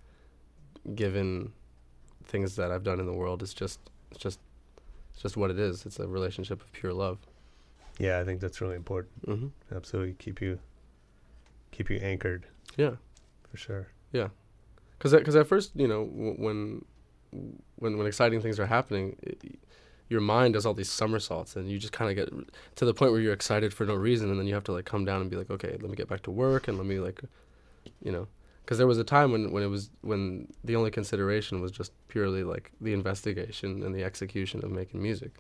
[0.95, 1.52] given
[2.26, 3.41] things that I've done in the world.
[3.43, 3.80] It's just
[4.13, 4.39] it's just
[5.13, 5.86] it's just what it is.
[5.86, 7.19] It's a relationship of pure love.
[7.99, 9.13] Yeah, I think that's really important.
[9.26, 10.60] hmm Absolutely, keep you
[11.71, 12.45] keep you anchored
[12.78, 12.95] Yeah.
[13.49, 13.88] for sure.
[14.12, 14.30] Yeah,
[14.97, 16.86] because because at first you know w- when
[17.78, 19.58] when when exciting things are happening it,
[20.10, 22.30] your mind does all these somersaults and you just kind of get
[22.76, 24.86] to the point where you're excited for no reason and then you have to like
[24.86, 26.99] come down and be like okay let me get back to work and let me
[26.99, 27.21] like
[28.04, 28.28] you know
[28.63, 31.91] because there was a time when when it was when the only consideration was just
[32.08, 35.32] purely like the investigation and the execution of making music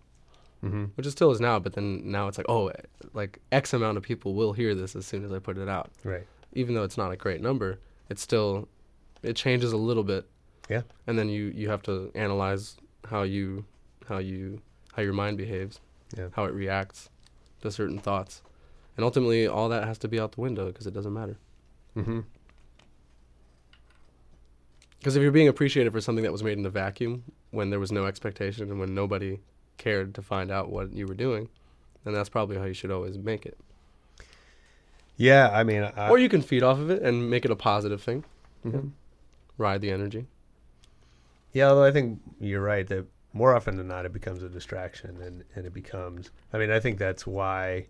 [0.63, 0.85] Mm-hmm.
[0.95, 2.71] which it still is now but then now it's like oh
[3.13, 5.91] like x amount of people will hear this as soon as i put it out
[6.05, 6.25] Right.
[6.53, 8.69] even though it's not a great number, it's still
[9.23, 10.25] it changes a little bit.
[10.69, 10.83] Yeah.
[11.07, 12.77] And then you you have to analyze
[13.09, 13.65] how you
[14.07, 14.61] how you
[14.93, 15.81] how your mind behaves,
[16.17, 16.27] Yeah.
[16.31, 17.09] how it reacts
[17.61, 18.41] to certain thoughts,
[18.95, 21.37] and ultimately all that has to be out the window because it doesn't matter.
[21.97, 22.21] Mm-hmm.
[25.03, 27.79] Because if you're being appreciated for something that was made in a vacuum when there
[27.79, 29.37] was no expectation and when nobody
[29.77, 31.49] cared to find out what you were doing,
[32.05, 33.57] then that's probably how you should always make it.
[35.17, 37.55] Yeah, I mean, I, or you can feed off of it and make it a
[37.57, 38.23] positive thing,
[38.65, 38.91] Mhm.
[39.57, 40.25] ride the energy.
[41.51, 45.21] Yeah, although I think you're right that more often than not it becomes a distraction
[45.21, 47.87] and, and it becomes I mean, I think that's why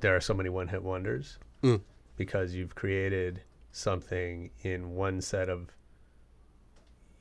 [0.00, 1.38] there are so many one hit wonders.
[1.62, 1.80] Mm.
[2.16, 5.68] Because you've created something in one set of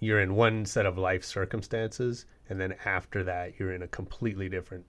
[0.02, 4.50] you're in one set of life circumstances and then after that you're in a completely
[4.50, 4.86] different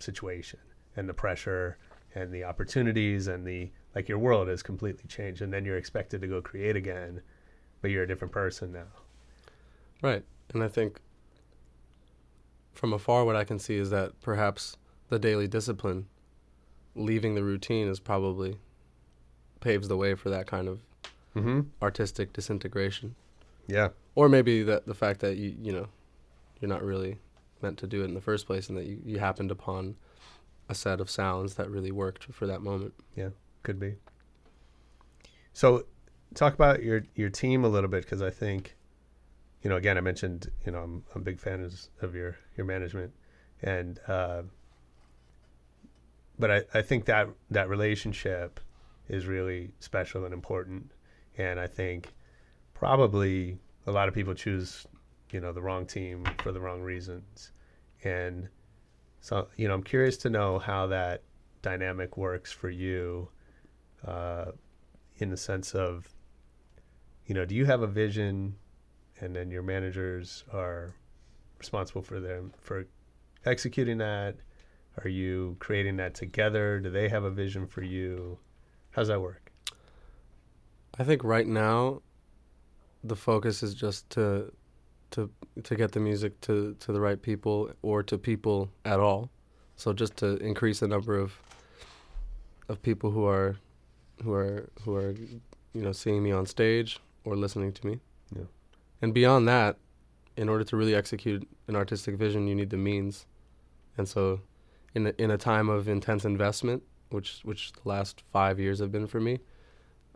[0.00, 0.58] situation
[0.96, 1.78] and the pressure
[2.16, 6.20] and the opportunities and the like your world has completely changed and then you're expected
[6.20, 7.22] to go create again
[7.80, 8.86] but you're a different person now
[10.02, 10.24] Right.
[10.52, 11.00] And I think
[12.72, 14.76] from afar, what I can see is that perhaps
[15.08, 16.06] the daily discipline,
[16.94, 18.58] leaving the routine, is probably
[19.60, 20.80] paves the way for that kind of
[21.34, 21.60] mm-hmm.
[21.82, 23.14] artistic disintegration.
[23.66, 25.88] Yeah Or maybe that the fact that you you know
[26.60, 27.18] you're not really
[27.62, 29.96] meant to do it in the first place, and that you, you happened upon
[30.68, 32.94] a set of sounds that really worked for that moment.
[33.14, 33.30] Yeah,
[33.62, 33.96] could be.
[35.52, 35.86] So,
[36.34, 38.76] talk about your your team a little bit because I think,
[39.62, 42.36] you know, again, I mentioned, you know, I'm, I'm a big fan of, of your
[42.56, 43.12] your management,
[43.62, 44.42] and uh,
[46.38, 48.60] but I, I think that that relationship
[49.08, 50.90] is really special and important,
[51.38, 52.12] and I think
[52.78, 54.86] probably a lot of people choose,
[55.30, 57.52] you know, the wrong team for the wrong reasons,
[58.04, 58.48] and
[59.20, 61.22] so you know, I'm curious to know how that
[61.62, 63.28] dynamic works for you
[64.06, 64.52] uh,
[65.16, 66.08] in the sense of,
[67.26, 68.54] you know, do you have a vision,
[69.20, 70.94] and then your managers are
[71.58, 72.86] responsible for them for
[73.44, 74.36] executing that?
[75.02, 76.80] Are you creating that together?
[76.80, 78.38] Do they have a vision for you?
[78.90, 79.52] How's that work?
[80.98, 82.02] I think right now,
[83.08, 84.52] the focus is just to
[85.12, 85.30] to
[85.62, 89.30] to get the music to to the right people or to people at all.
[89.76, 91.40] So just to increase the number of
[92.68, 93.56] of people who are
[94.22, 95.14] who are who are
[95.72, 98.00] you know seeing me on stage or listening to me.
[98.34, 98.44] Yeah.
[99.02, 99.76] And beyond that,
[100.36, 103.26] in order to really execute an artistic vision, you need the means.
[103.98, 104.40] And so
[104.94, 108.90] in a, in a time of intense investment, which which the last 5 years have
[108.90, 109.40] been for me,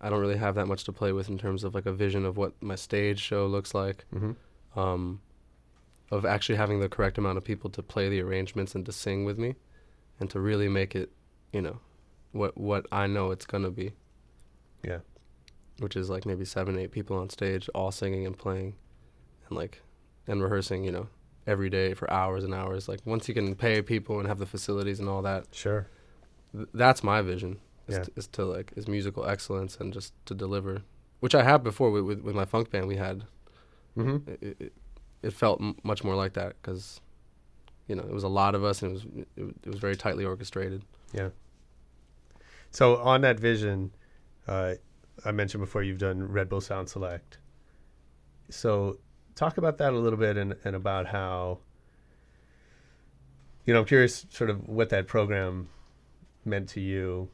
[0.00, 2.24] I don't really have that much to play with in terms of like a vision
[2.24, 4.78] of what my stage show looks like, Mm-hmm.
[4.78, 5.20] um,
[6.10, 9.24] of actually having the correct amount of people to play the arrangements and to sing
[9.24, 9.54] with me,
[10.18, 11.10] and to really make it,
[11.52, 11.78] you know,
[12.32, 13.92] what what I know it's gonna be.
[14.82, 15.00] Yeah.
[15.78, 18.74] Which is like maybe seven, eight people on stage, all singing and playing,
[19.48, 19.82] and like,
[20.26, 21.08] and rehearsing, you know,
[21.46, 22.88] every day for hours and hours.
[22.88, 25.86] Like once you can pay people and have the facilities and all that, Sure.
[26.54, 27.58] th- that's my vision
[27.90, 28.02] is, Yeah.
[28.04, 30.82] to, is to like is musical excellence and just to deliver
[31.20, 33.24] which i have before with, with, with my funk band we had
[33.98, 34.30] Mm-hmm.
[34.30, 34.72] it, it,
[35.22, 37.00] it felt m- much more like that because
[37.88, 39.04] you know it was a lot of us and it was
[39.36, 41.30] it, was- it was very tightly orchestrated Yeah.
[42.72, 43.90] So on that vision,
[44.46, 44.74] uh,
[45.24, 47.38] I mentioned before you've done Red Bull Sound Select.
[48.48, 48.98] So
[49.34, 51.58] talk about that a little bit and, and about how
[53.66, 55.68] you know I'm curious sort of what that program
[56.44, 57.28] meant to you,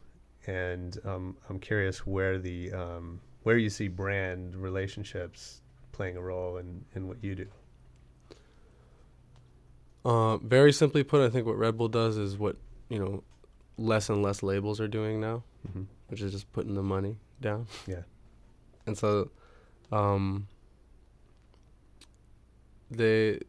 [0.47, 5.61] and um, I'm curious where the um, where you see brand relationships
[5.92, 7.47] playing a role in, in what you do.
[10.05, 12.57] uh, very simply put i think what red bull does is what
[12.88, 13.22] you know
[13.78, 15.82] less and less labels are doing now Mm-hmm.
[16.09, 18.03] which is just putting the money down Yeah.
[18.86, 19.30] and so
[19.90, 20.47] um
[22.90, 23.40] they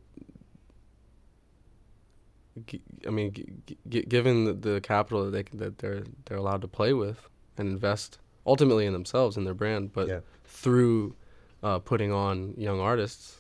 [3.08, 6.68] I mean, g- g- given the, the capital that they that they're they're allowed to
[6.68, 7.28] play with
[7.58, 10.20] and invest ultimately in themselves and their brand, but Yeah.
[10.45, 11.16] through
[11.64, 13.39] uh, putting on young artists.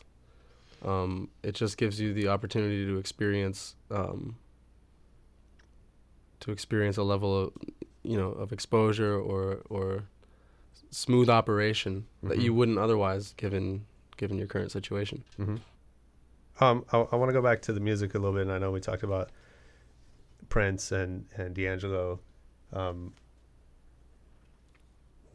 [0.85, 4.35] Um, it just gives you the opportunity to experience um,
[6.41, 7.53] to experience a level of
[8.03, 10.03] you know of exposure or or
[10.91, 12.55] smooth operation that you Mhm.
[12.55, 13.85] wouldn't otherwise given
[14.17, 15.23] given your current situation.
[15.37, 15.57] hmm
[16.59, 18.57] Um, I, I want to go back to the music a little bit, and I
[18.57, 19.29] know we talked about
[20.49, 22.19] Prince and and D'Angelo.
[22.73, 23.13] Um,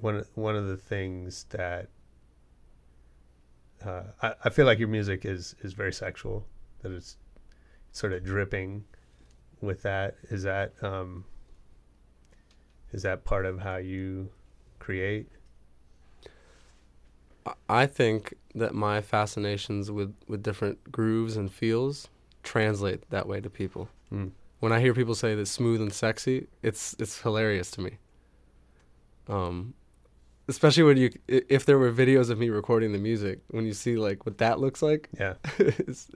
[0.01, 1.89] one one of the things that
[3.85, 6.45] uh, I, I feel like your music is is very sexual.
[6.83, 7.17] That it's
[7.93, 8.85] sort of dripping
[9.61, 10.17] with that.
[10.31, 11.25] Is that um,
[12.93, 14.29] is that part of how you
[14.81, 15.29] create?
[17.69, 22.09] I- think that my fascinations with, with different grooves and feels
[22.43, 23.89] translate that way to people.
[24.13, 24.33] Mm.
[24.61, 27.99] When I hear people say that smooth and sexy, it's it's hilarious to me.
[29.29, 29.75] Um,
[30.49, 33.97] especially when you if there were videos of me recording the music, when you see
[33.97, 36.11] like what that looks like, Yeah, it's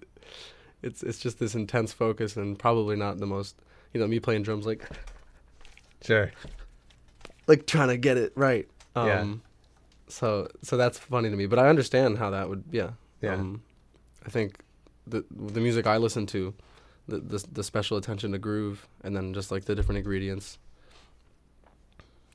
[0.82, 3.56] it's it's just this intense focus and probably not the most
[3.92, 4.84] you know me playing drums like
[6.04, 6.30] sure.
[7.48, 8.68] like trying to get it right.
[8.94, 9.24] Um, Yeah.
[10.09, 12.90] So so that's funny to me, but I understand how that would yeah.
[13.22, 13.34] Yeah.
[13.34, 13.62] Um,
[14.24, 14.59] I think
[15.07, 16.54] the the music I listen to,
[17.09, 20.59] the, the the special attention to groove, and then just like the different ingredients.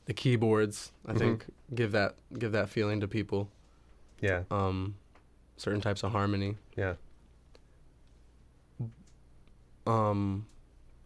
[0.05, 1.17] The keyboards, I Mhm.
[1.19, 1.45] think,
[1.75, 3.49] give that give that feeling to people.
[4.19, 4.95] Yeah, Um,
[5.57, 6.57] certain types of harmony.
[6.75, 6.95] yeah.
[9.87, 10.45] Um,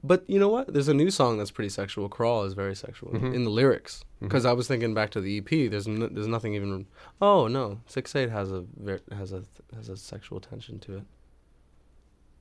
[0.05, 0.71] but you know what?
[0.73, 2.07] There's a new song that's pretty sexual.
[2.09, 3.33] Crawl is very sexual Mhm.
[3.33, 4.03] in the lyrics.
[4.21, 5.67] Because I was thinking back to the EP.
[5.67, 6.87] There's n- there's nothing even.
[7.21, 9.43] Oh no, six eight has a ver- has a
[9.75, 11.03] has a sexual tension to it.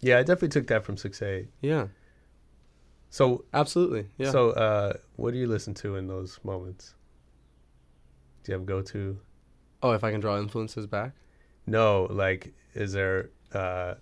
[0.00, 1.48] Yeah, I definitely took that from Six Eight.
[1.62, 1.88] Yeah,
[3.10, 4.08] So absolutely.
[4.18, 4.30] Yeah.
[4.32, 6.94] So, uh, what do you listen to in those moments?
[8.42, 9.18] Do you have go to?
[9.82, 11.12] oh, if I can draw influences back.
[11.66, 13.94] No, like, is there uh,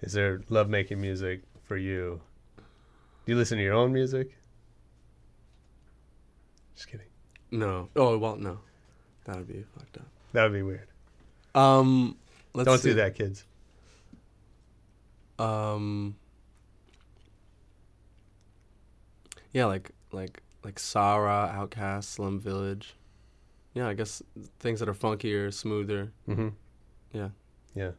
[0.00, 2.20] is there love making music for you?
[3.28, 4.38] Do you listen to your own music?
[6.74, 7.08] Just kidding.
[7.50, 7.90] No.
[7.94, 8.60] Oh well, no.
[9.26, 10.06] That would be fucked up.
[10.32, 10.88] That would be weird.
[11.54, 12.16] Um,
[12.54, 12.88] let's Don't see.
[12.88, 13.44] do that, kids.
[15.38, 16.16] Um.
[19.52, 22.94] Yeah, like like like Sarah, OutKast, Slum Village.
[23.74, 24.22] Yeah, I guess
[24.58, 26.12] things that are funkier, smoother.
[26.26, 26.48] Mm-hmm.
[27.12, 27.28] Yeah.
[27.74, 27.90] Yeah.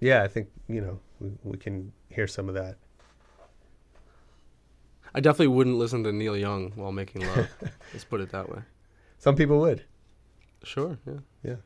[0.00, 2.76] Yeah, I think you know we, we can hear some of that.
[5.14, 7.48] I definitely wouldn't listen to Neil Young while making love.
[7.92, 8.62] Let's put it that way.
[9.18, 9.84] Some people would.
[10.62, 10.98] Sure.
[11.06, 11.20] Yeah.
[11.42, 11.56] Yeah.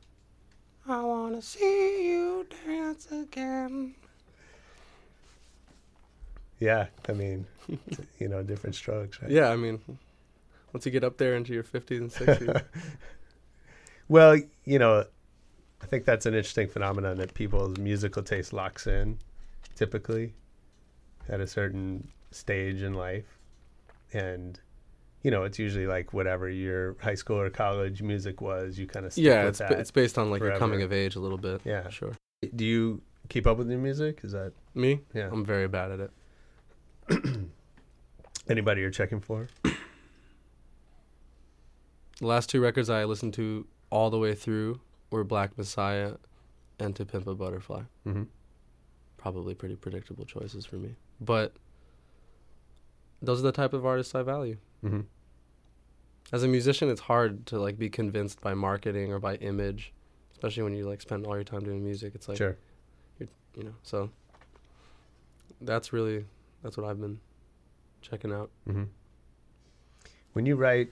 [0.86, 3.94] I wanna see you dance again.
[6.60, 7.46] Yeah, I mean,
[8.18, 9.30] you know, different strokes, right?
[9.30, 9.80] Yeah, I mean,
[10.72, 12.50] once you get up there into your fifties and sixties,
[14.08, 15.06] Well, you know,
[15.84, 19.18] I think that's an interesting phenomenon that people's musical taste locks in
[19.76, 20.32] typically
[21.28, 23.38] at a certain stage in life.
[24.14, 24.58] And,
[25.22, 29.04] you know, it's usually like whatever your high school or college music was, you kind
[29.04, 29.68] of stick yeah, with it's that.
[29.68, 31.60] ba- it's based on like your coming of age a little bit.
[31.64, 31.86] Yeah.
[31.90, 32.12] Sure.
[32.56, 34.20] Do you keep up with new music?
[34.24, 35.28] Is that Me, Yeah.
[35.30, 36.10] I'm very bad at it.
[38.48, 39.48] anybody you're checking for?
[39.62, 39.76] The
[42.26, 44.80] last two records I listened to all the way through
[45.14, 46.14] were Black Messiah
[46.80, 47.82] and To Pimp a Butterfly.
[48.06, 48.24] Mm-hmm.
[49.16, 51.54] Probably pretty predictable choices for me, but
[53.22, 54.56] those are the type of artists I value.
[54.84, 55.00] Mm-hmm.
[56.32, 59.92] As a musician, it's hard to like be convinced by marketing or by image,
[60.32, 62.12] especially when you like spend all your time doing music.
[62.14, 62.56] It's like sure.
[63.20, 63.28] you
[63.62, 64.10] know, so
[65.60, 66.24] that's really
[66.62, 67.20] that's what I've been
[68.02, 68.50] checking out.
[68.68, 68.84] Mm-hmm.
[70.32, 70.90] When you write,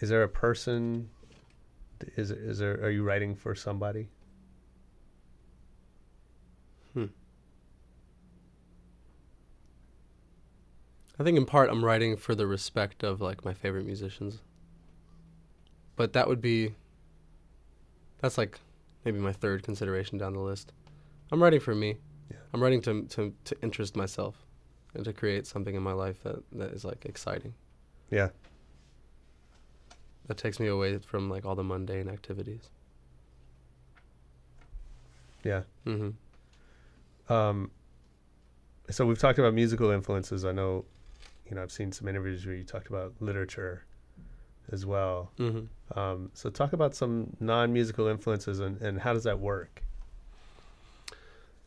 [0.00, 1.10] is there a person?
[2.16, 2.74] Is is there?
[2.82, 4.08] Are you writing for somebody?
[6.92, 7.06] Hmm.
[11.18, 14.40] I think in part I'm writing for the respect of like my favorite musicians.
[15.96, 16.74] But that would be
[18.20, 18.58] that's like
[19.04, 20.72] maybe my third consideration down the list.
[21.30, 21.98] I'm writing for me.
[22.30, 22.38] Yeah.
[22.52, 24.46] I'm writing to to to interest myself
[24.94, 27.54] and to create something in my life that that is like exciting.
[28.10, 28.30] Yeah.
[30.26, 32.70] That takes me away from like all the mundane activities.
[35.42, 35.62] Yeah.
[35.86, 36.14] Mhm.
[37.28, 37.70] Um,
[38.90, 40.44] so we've talked about musical influences.
[40.44, 40.84] I know,
[41.48, 43.84] you know, I've seen some interviews where you talked about literature
[44.72, 45.30] as well.
[45.38, 45.68] Mhm.
[45.94, 49.82] Um, so talk about some non-musical influences and, and how does that work?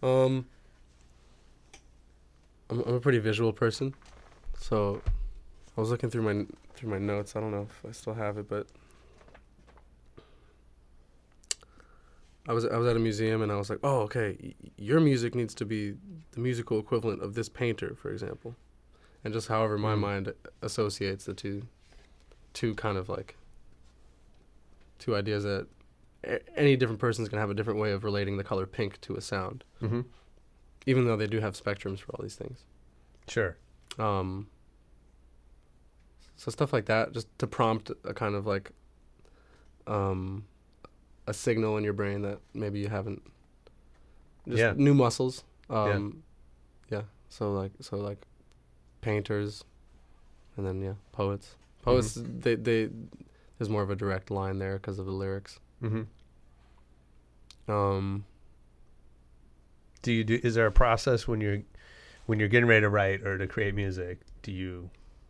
[0.01, 0.47] Um,
[2.69, 3.93] I'm, I'm a pretty visual person,
[4.59, 5.01] so
[5.75, 6.45] I was looking through my
[6.77, 7.35] through my notes.
[7.35, 8.67] I don't know if I still have it, but
[12.47, 14.99] I was I was at a museum and I was like, oh, okay, y- your
[15.01, 15.95] music needs to be
[16.31, 18.55] the musical equivalent of this painter, for example,
[19.23, 19.99] and just however my Mm.
[19.99, 21.63] mind associates the two,
[22.53, 23.35] two kind of like
[24.99, 25.67] two ideas that
[26.23, 29.15] a- any different person's gonna have a different way of relating the color pink to
[29.15, 30.01] a sound, Mm-hmm.
[30.85, 32.63] even though they do have spectrums for all these things.
[33.27, 33.57] Sure.
[33.99, 34.47] Um,
[36.37, 38.71] so stuff like that, just to prompt a kind of like
[39.87, 40.45] um,
[41.27, 43.21] a signal in your brain that maybe you haven't.
[44.47, 44.73] Just Yeah.
[44.77, 45.43] new muscles.
[45.69, 46.23] Um,
[46.89, 47.01] yeah.
[47.29, 48.19] So like so like
[49.01, 49.63] painters,
[50.55, 51.55] and then yeah, poets.
[51.81, 52.89] Poets they they
[53.57, 55.59] there's more of a direct line there because of the lyrics.
[55.83, 56.03] Mm-hmm.
[57.71, 58.25] Um,
[60.01, 60.39] Do you do?
[60.41, 61.63] Is there a process when you're
[62.25, 64.19] when you're getting ready to write or to create music?
[64.41, 64.89] Do you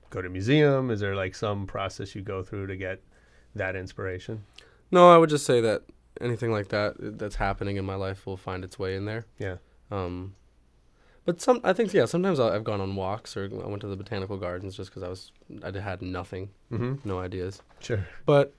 [0.10, 0.90] go to museum?
[0.92, 3.02] Is there like some process you go through to get
[3.56, 4.44] that inspiration?
[4.92, 5.84] no, I would just say that
[6.22, 9.26] anything like that that's happening in my life will find its way in there.
[9.38, 9.58] Yeah.
[9.92, 10.34] Um,
[11.26, 12.06] but some, I think, yeah.
[12.06, 15.10] Sometimes I've gone on walks or I went to the botanical gardens just because I
[15.10, 15.32] was,
[15.64, 17.08] I had nothing, Mm-hmm.
[17.08, 17.62] no ideas.
[17.80, 18.08] Sure.
[18.26, 18.54] But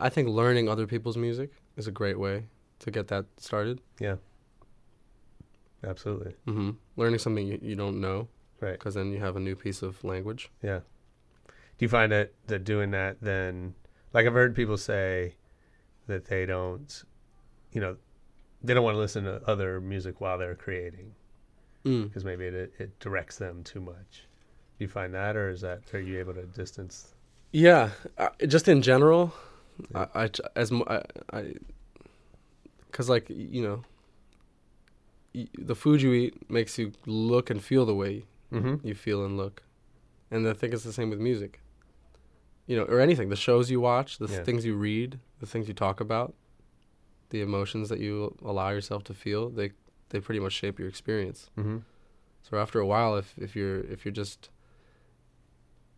[0.00, 2.44] I- think learning other people's music is a great way
[2.80, 3.80] to get that started.
[3.98, 4.16] Yeah.
[5.82, 6.34] Absolutely.
[6.44, 8.28] hmm Learning something you, you don't know,
[8.60, 8.72] Right.
[8.72, 10.50] Because then you have a new piece of language.
[10.62, 10.80] Yeah.
[11.80, 13.74] Do you find that that doing that then,
[14.12, 15.34] like I've heard people say,
[16.08, 17.04] that they don't,
[17.72, 17.96] you know,
[18.62, 21.14] they don't want to listen to other music while they're creating
[21.86, 22.04] Mm.
[22.04, 24.26] because maybe it it directs them too much.
[24.78, 27.14] Do you find that, or is that are you able to distance?
[27.52, 29.32] Yeah, uh, just in general,
[29.90, 30.06] Yeah.
[30.14, 31.02] I, I as I,
[31.32, 31.54] I,
[32.92, 33.82] cause like you know,
[35.34, 38.86] y- the food you eat makes you look and feel the way Mm-hmm.
[38.86, 39.62] you feel and look,
[40.30, 41.60] and I think it's the same with music.
[42.70, 43.28] You know, or anything.
[43.30, 44.44] The shows you watch, the Yeah.
[44.44, 46.30] things you read, the things you talk about,
[47.30, 49.68] the emotions that you allow yourself to feel, they
[50.10, 51.50] they pretty much shape your experience.
[51.58, 51.78] Mm-hmm.
[52.46, 54.50] So after a while, if if you're if you're just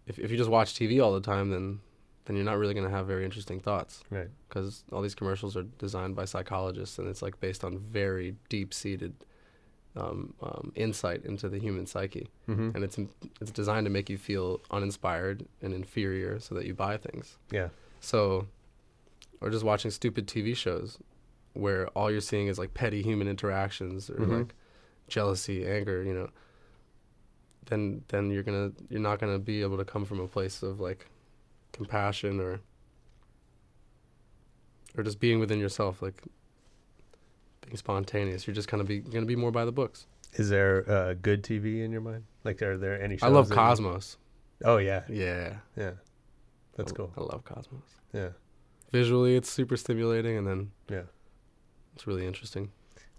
[0.06, 1.80] if if you just watch TV all the time, then
[2.24, 4.28] then you're not really gonna have very interesting thoughts Right.
[4.48, 8.72] because all these commercials are designed by psychologists and it's like based on very deep
[8.72, 9.12] seated
[9.96, 12.70] um, um, insight into the human psyche, Mm-hmm.
[12.74, 12.98] and it's
[13.40, 17.36] it's designed to make you feel uninspired and inferior so that you buy things.
[17.50, 17.68] Yeah.
[18.00, 18.46] So,
[19.40, 20.98] or just watching stupid TV shows
[21.54, 24.38] where all you're seeing is like petty human interactions or Mhm.
[24.38, 24.54] like
[25.08, 26.30] jealousy, anger, you know.
[27.66, 30.80] Then then you're gonna you're not gonna be able to come from a place of
[30.80, 31.06] like
[31.72, 32.60] compassion or
[34.96, 36.22] or just being within yourself, like
[37.62, 38.46] being spontaneous.
[38.46, 40.06] You're just gonna be gonna be more by the books.
[40.34, 42.24] Is there uh, good TV in your mind?
[42.44, 43.16] Like, are there any?
[43.16, 44.16] Shows I love Cosmos.
[44.64, 45.92] Oh yeah, Yeah, yeah.
[46.76, 47.12] That's I- cool.
[47.16, 47.82] I love Cosmos.
[48.12, 48.28] Yeah.
[48.92, 51.02] Visually, it's super stimulating, and then Yeah.
[51.94, 52.70] it's really interesting.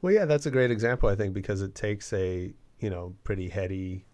[0.01, 3.49] Well, yeah, that's a great example, I think, because it takes a you know pretty
[3.49, 4.05] heady,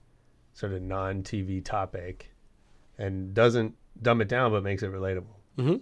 [0.53, 2.31] sort of non-TV topic,
[2.97, 5.75] and doesn't dumb it down, but makes it relatable, hmm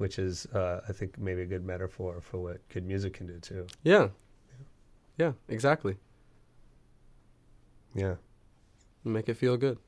[0.00, 3.38] which is, uh, I think, maybe a good metaphor for what good music can do
[3.38, 3.66] too.
[3.82, 4.08] Yeah.
[5.18, 5.96] Yeah, exactly.
[7.94, 8.14] Yeah,
[9.04, 9.78] Make it feel good.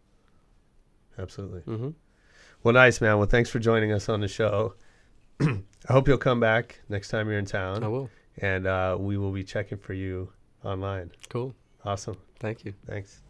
[1.18, 1.60] absolutely.
[1.60, 1.90] Mm-hmm.
[2.62, 3.16] Well, nice man.
[3.18, 4.74] Well, thanks for joining us on the show.
[5.40, 5.54] I
[5.88, 7.82] hope you'll come back next time you're in town.
[7.82, 8.10] I will.
[8.38, 10.30] and uh, we will be checking for you
[10.64, 11.10] online.
[11.30, 11.54] Cool.
[11.84, 12.16] Awesome.
[12.40, 12.74] Thank you.
[12.86, 13.22] Thanks.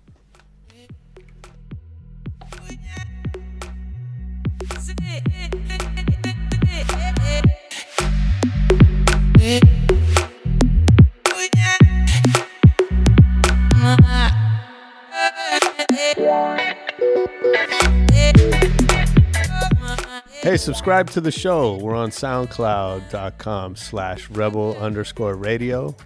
[20.52, 21.78] Hey, subscribe to the show.
[21.78, 25.96] We're on soundcloud.com slash rebel underscore radio.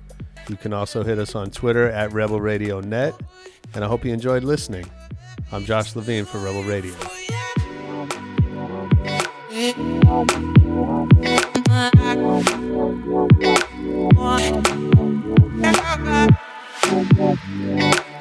[0.49, 3.13] You can also hit us on Twitter at Rebel Radio Net.
[3.75, 4.89] And I hope you enjoyed listening.
[5.51, 6.95] I'm Josh Levine for Rebel Radio.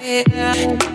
[0.01, 0.91] Yeah.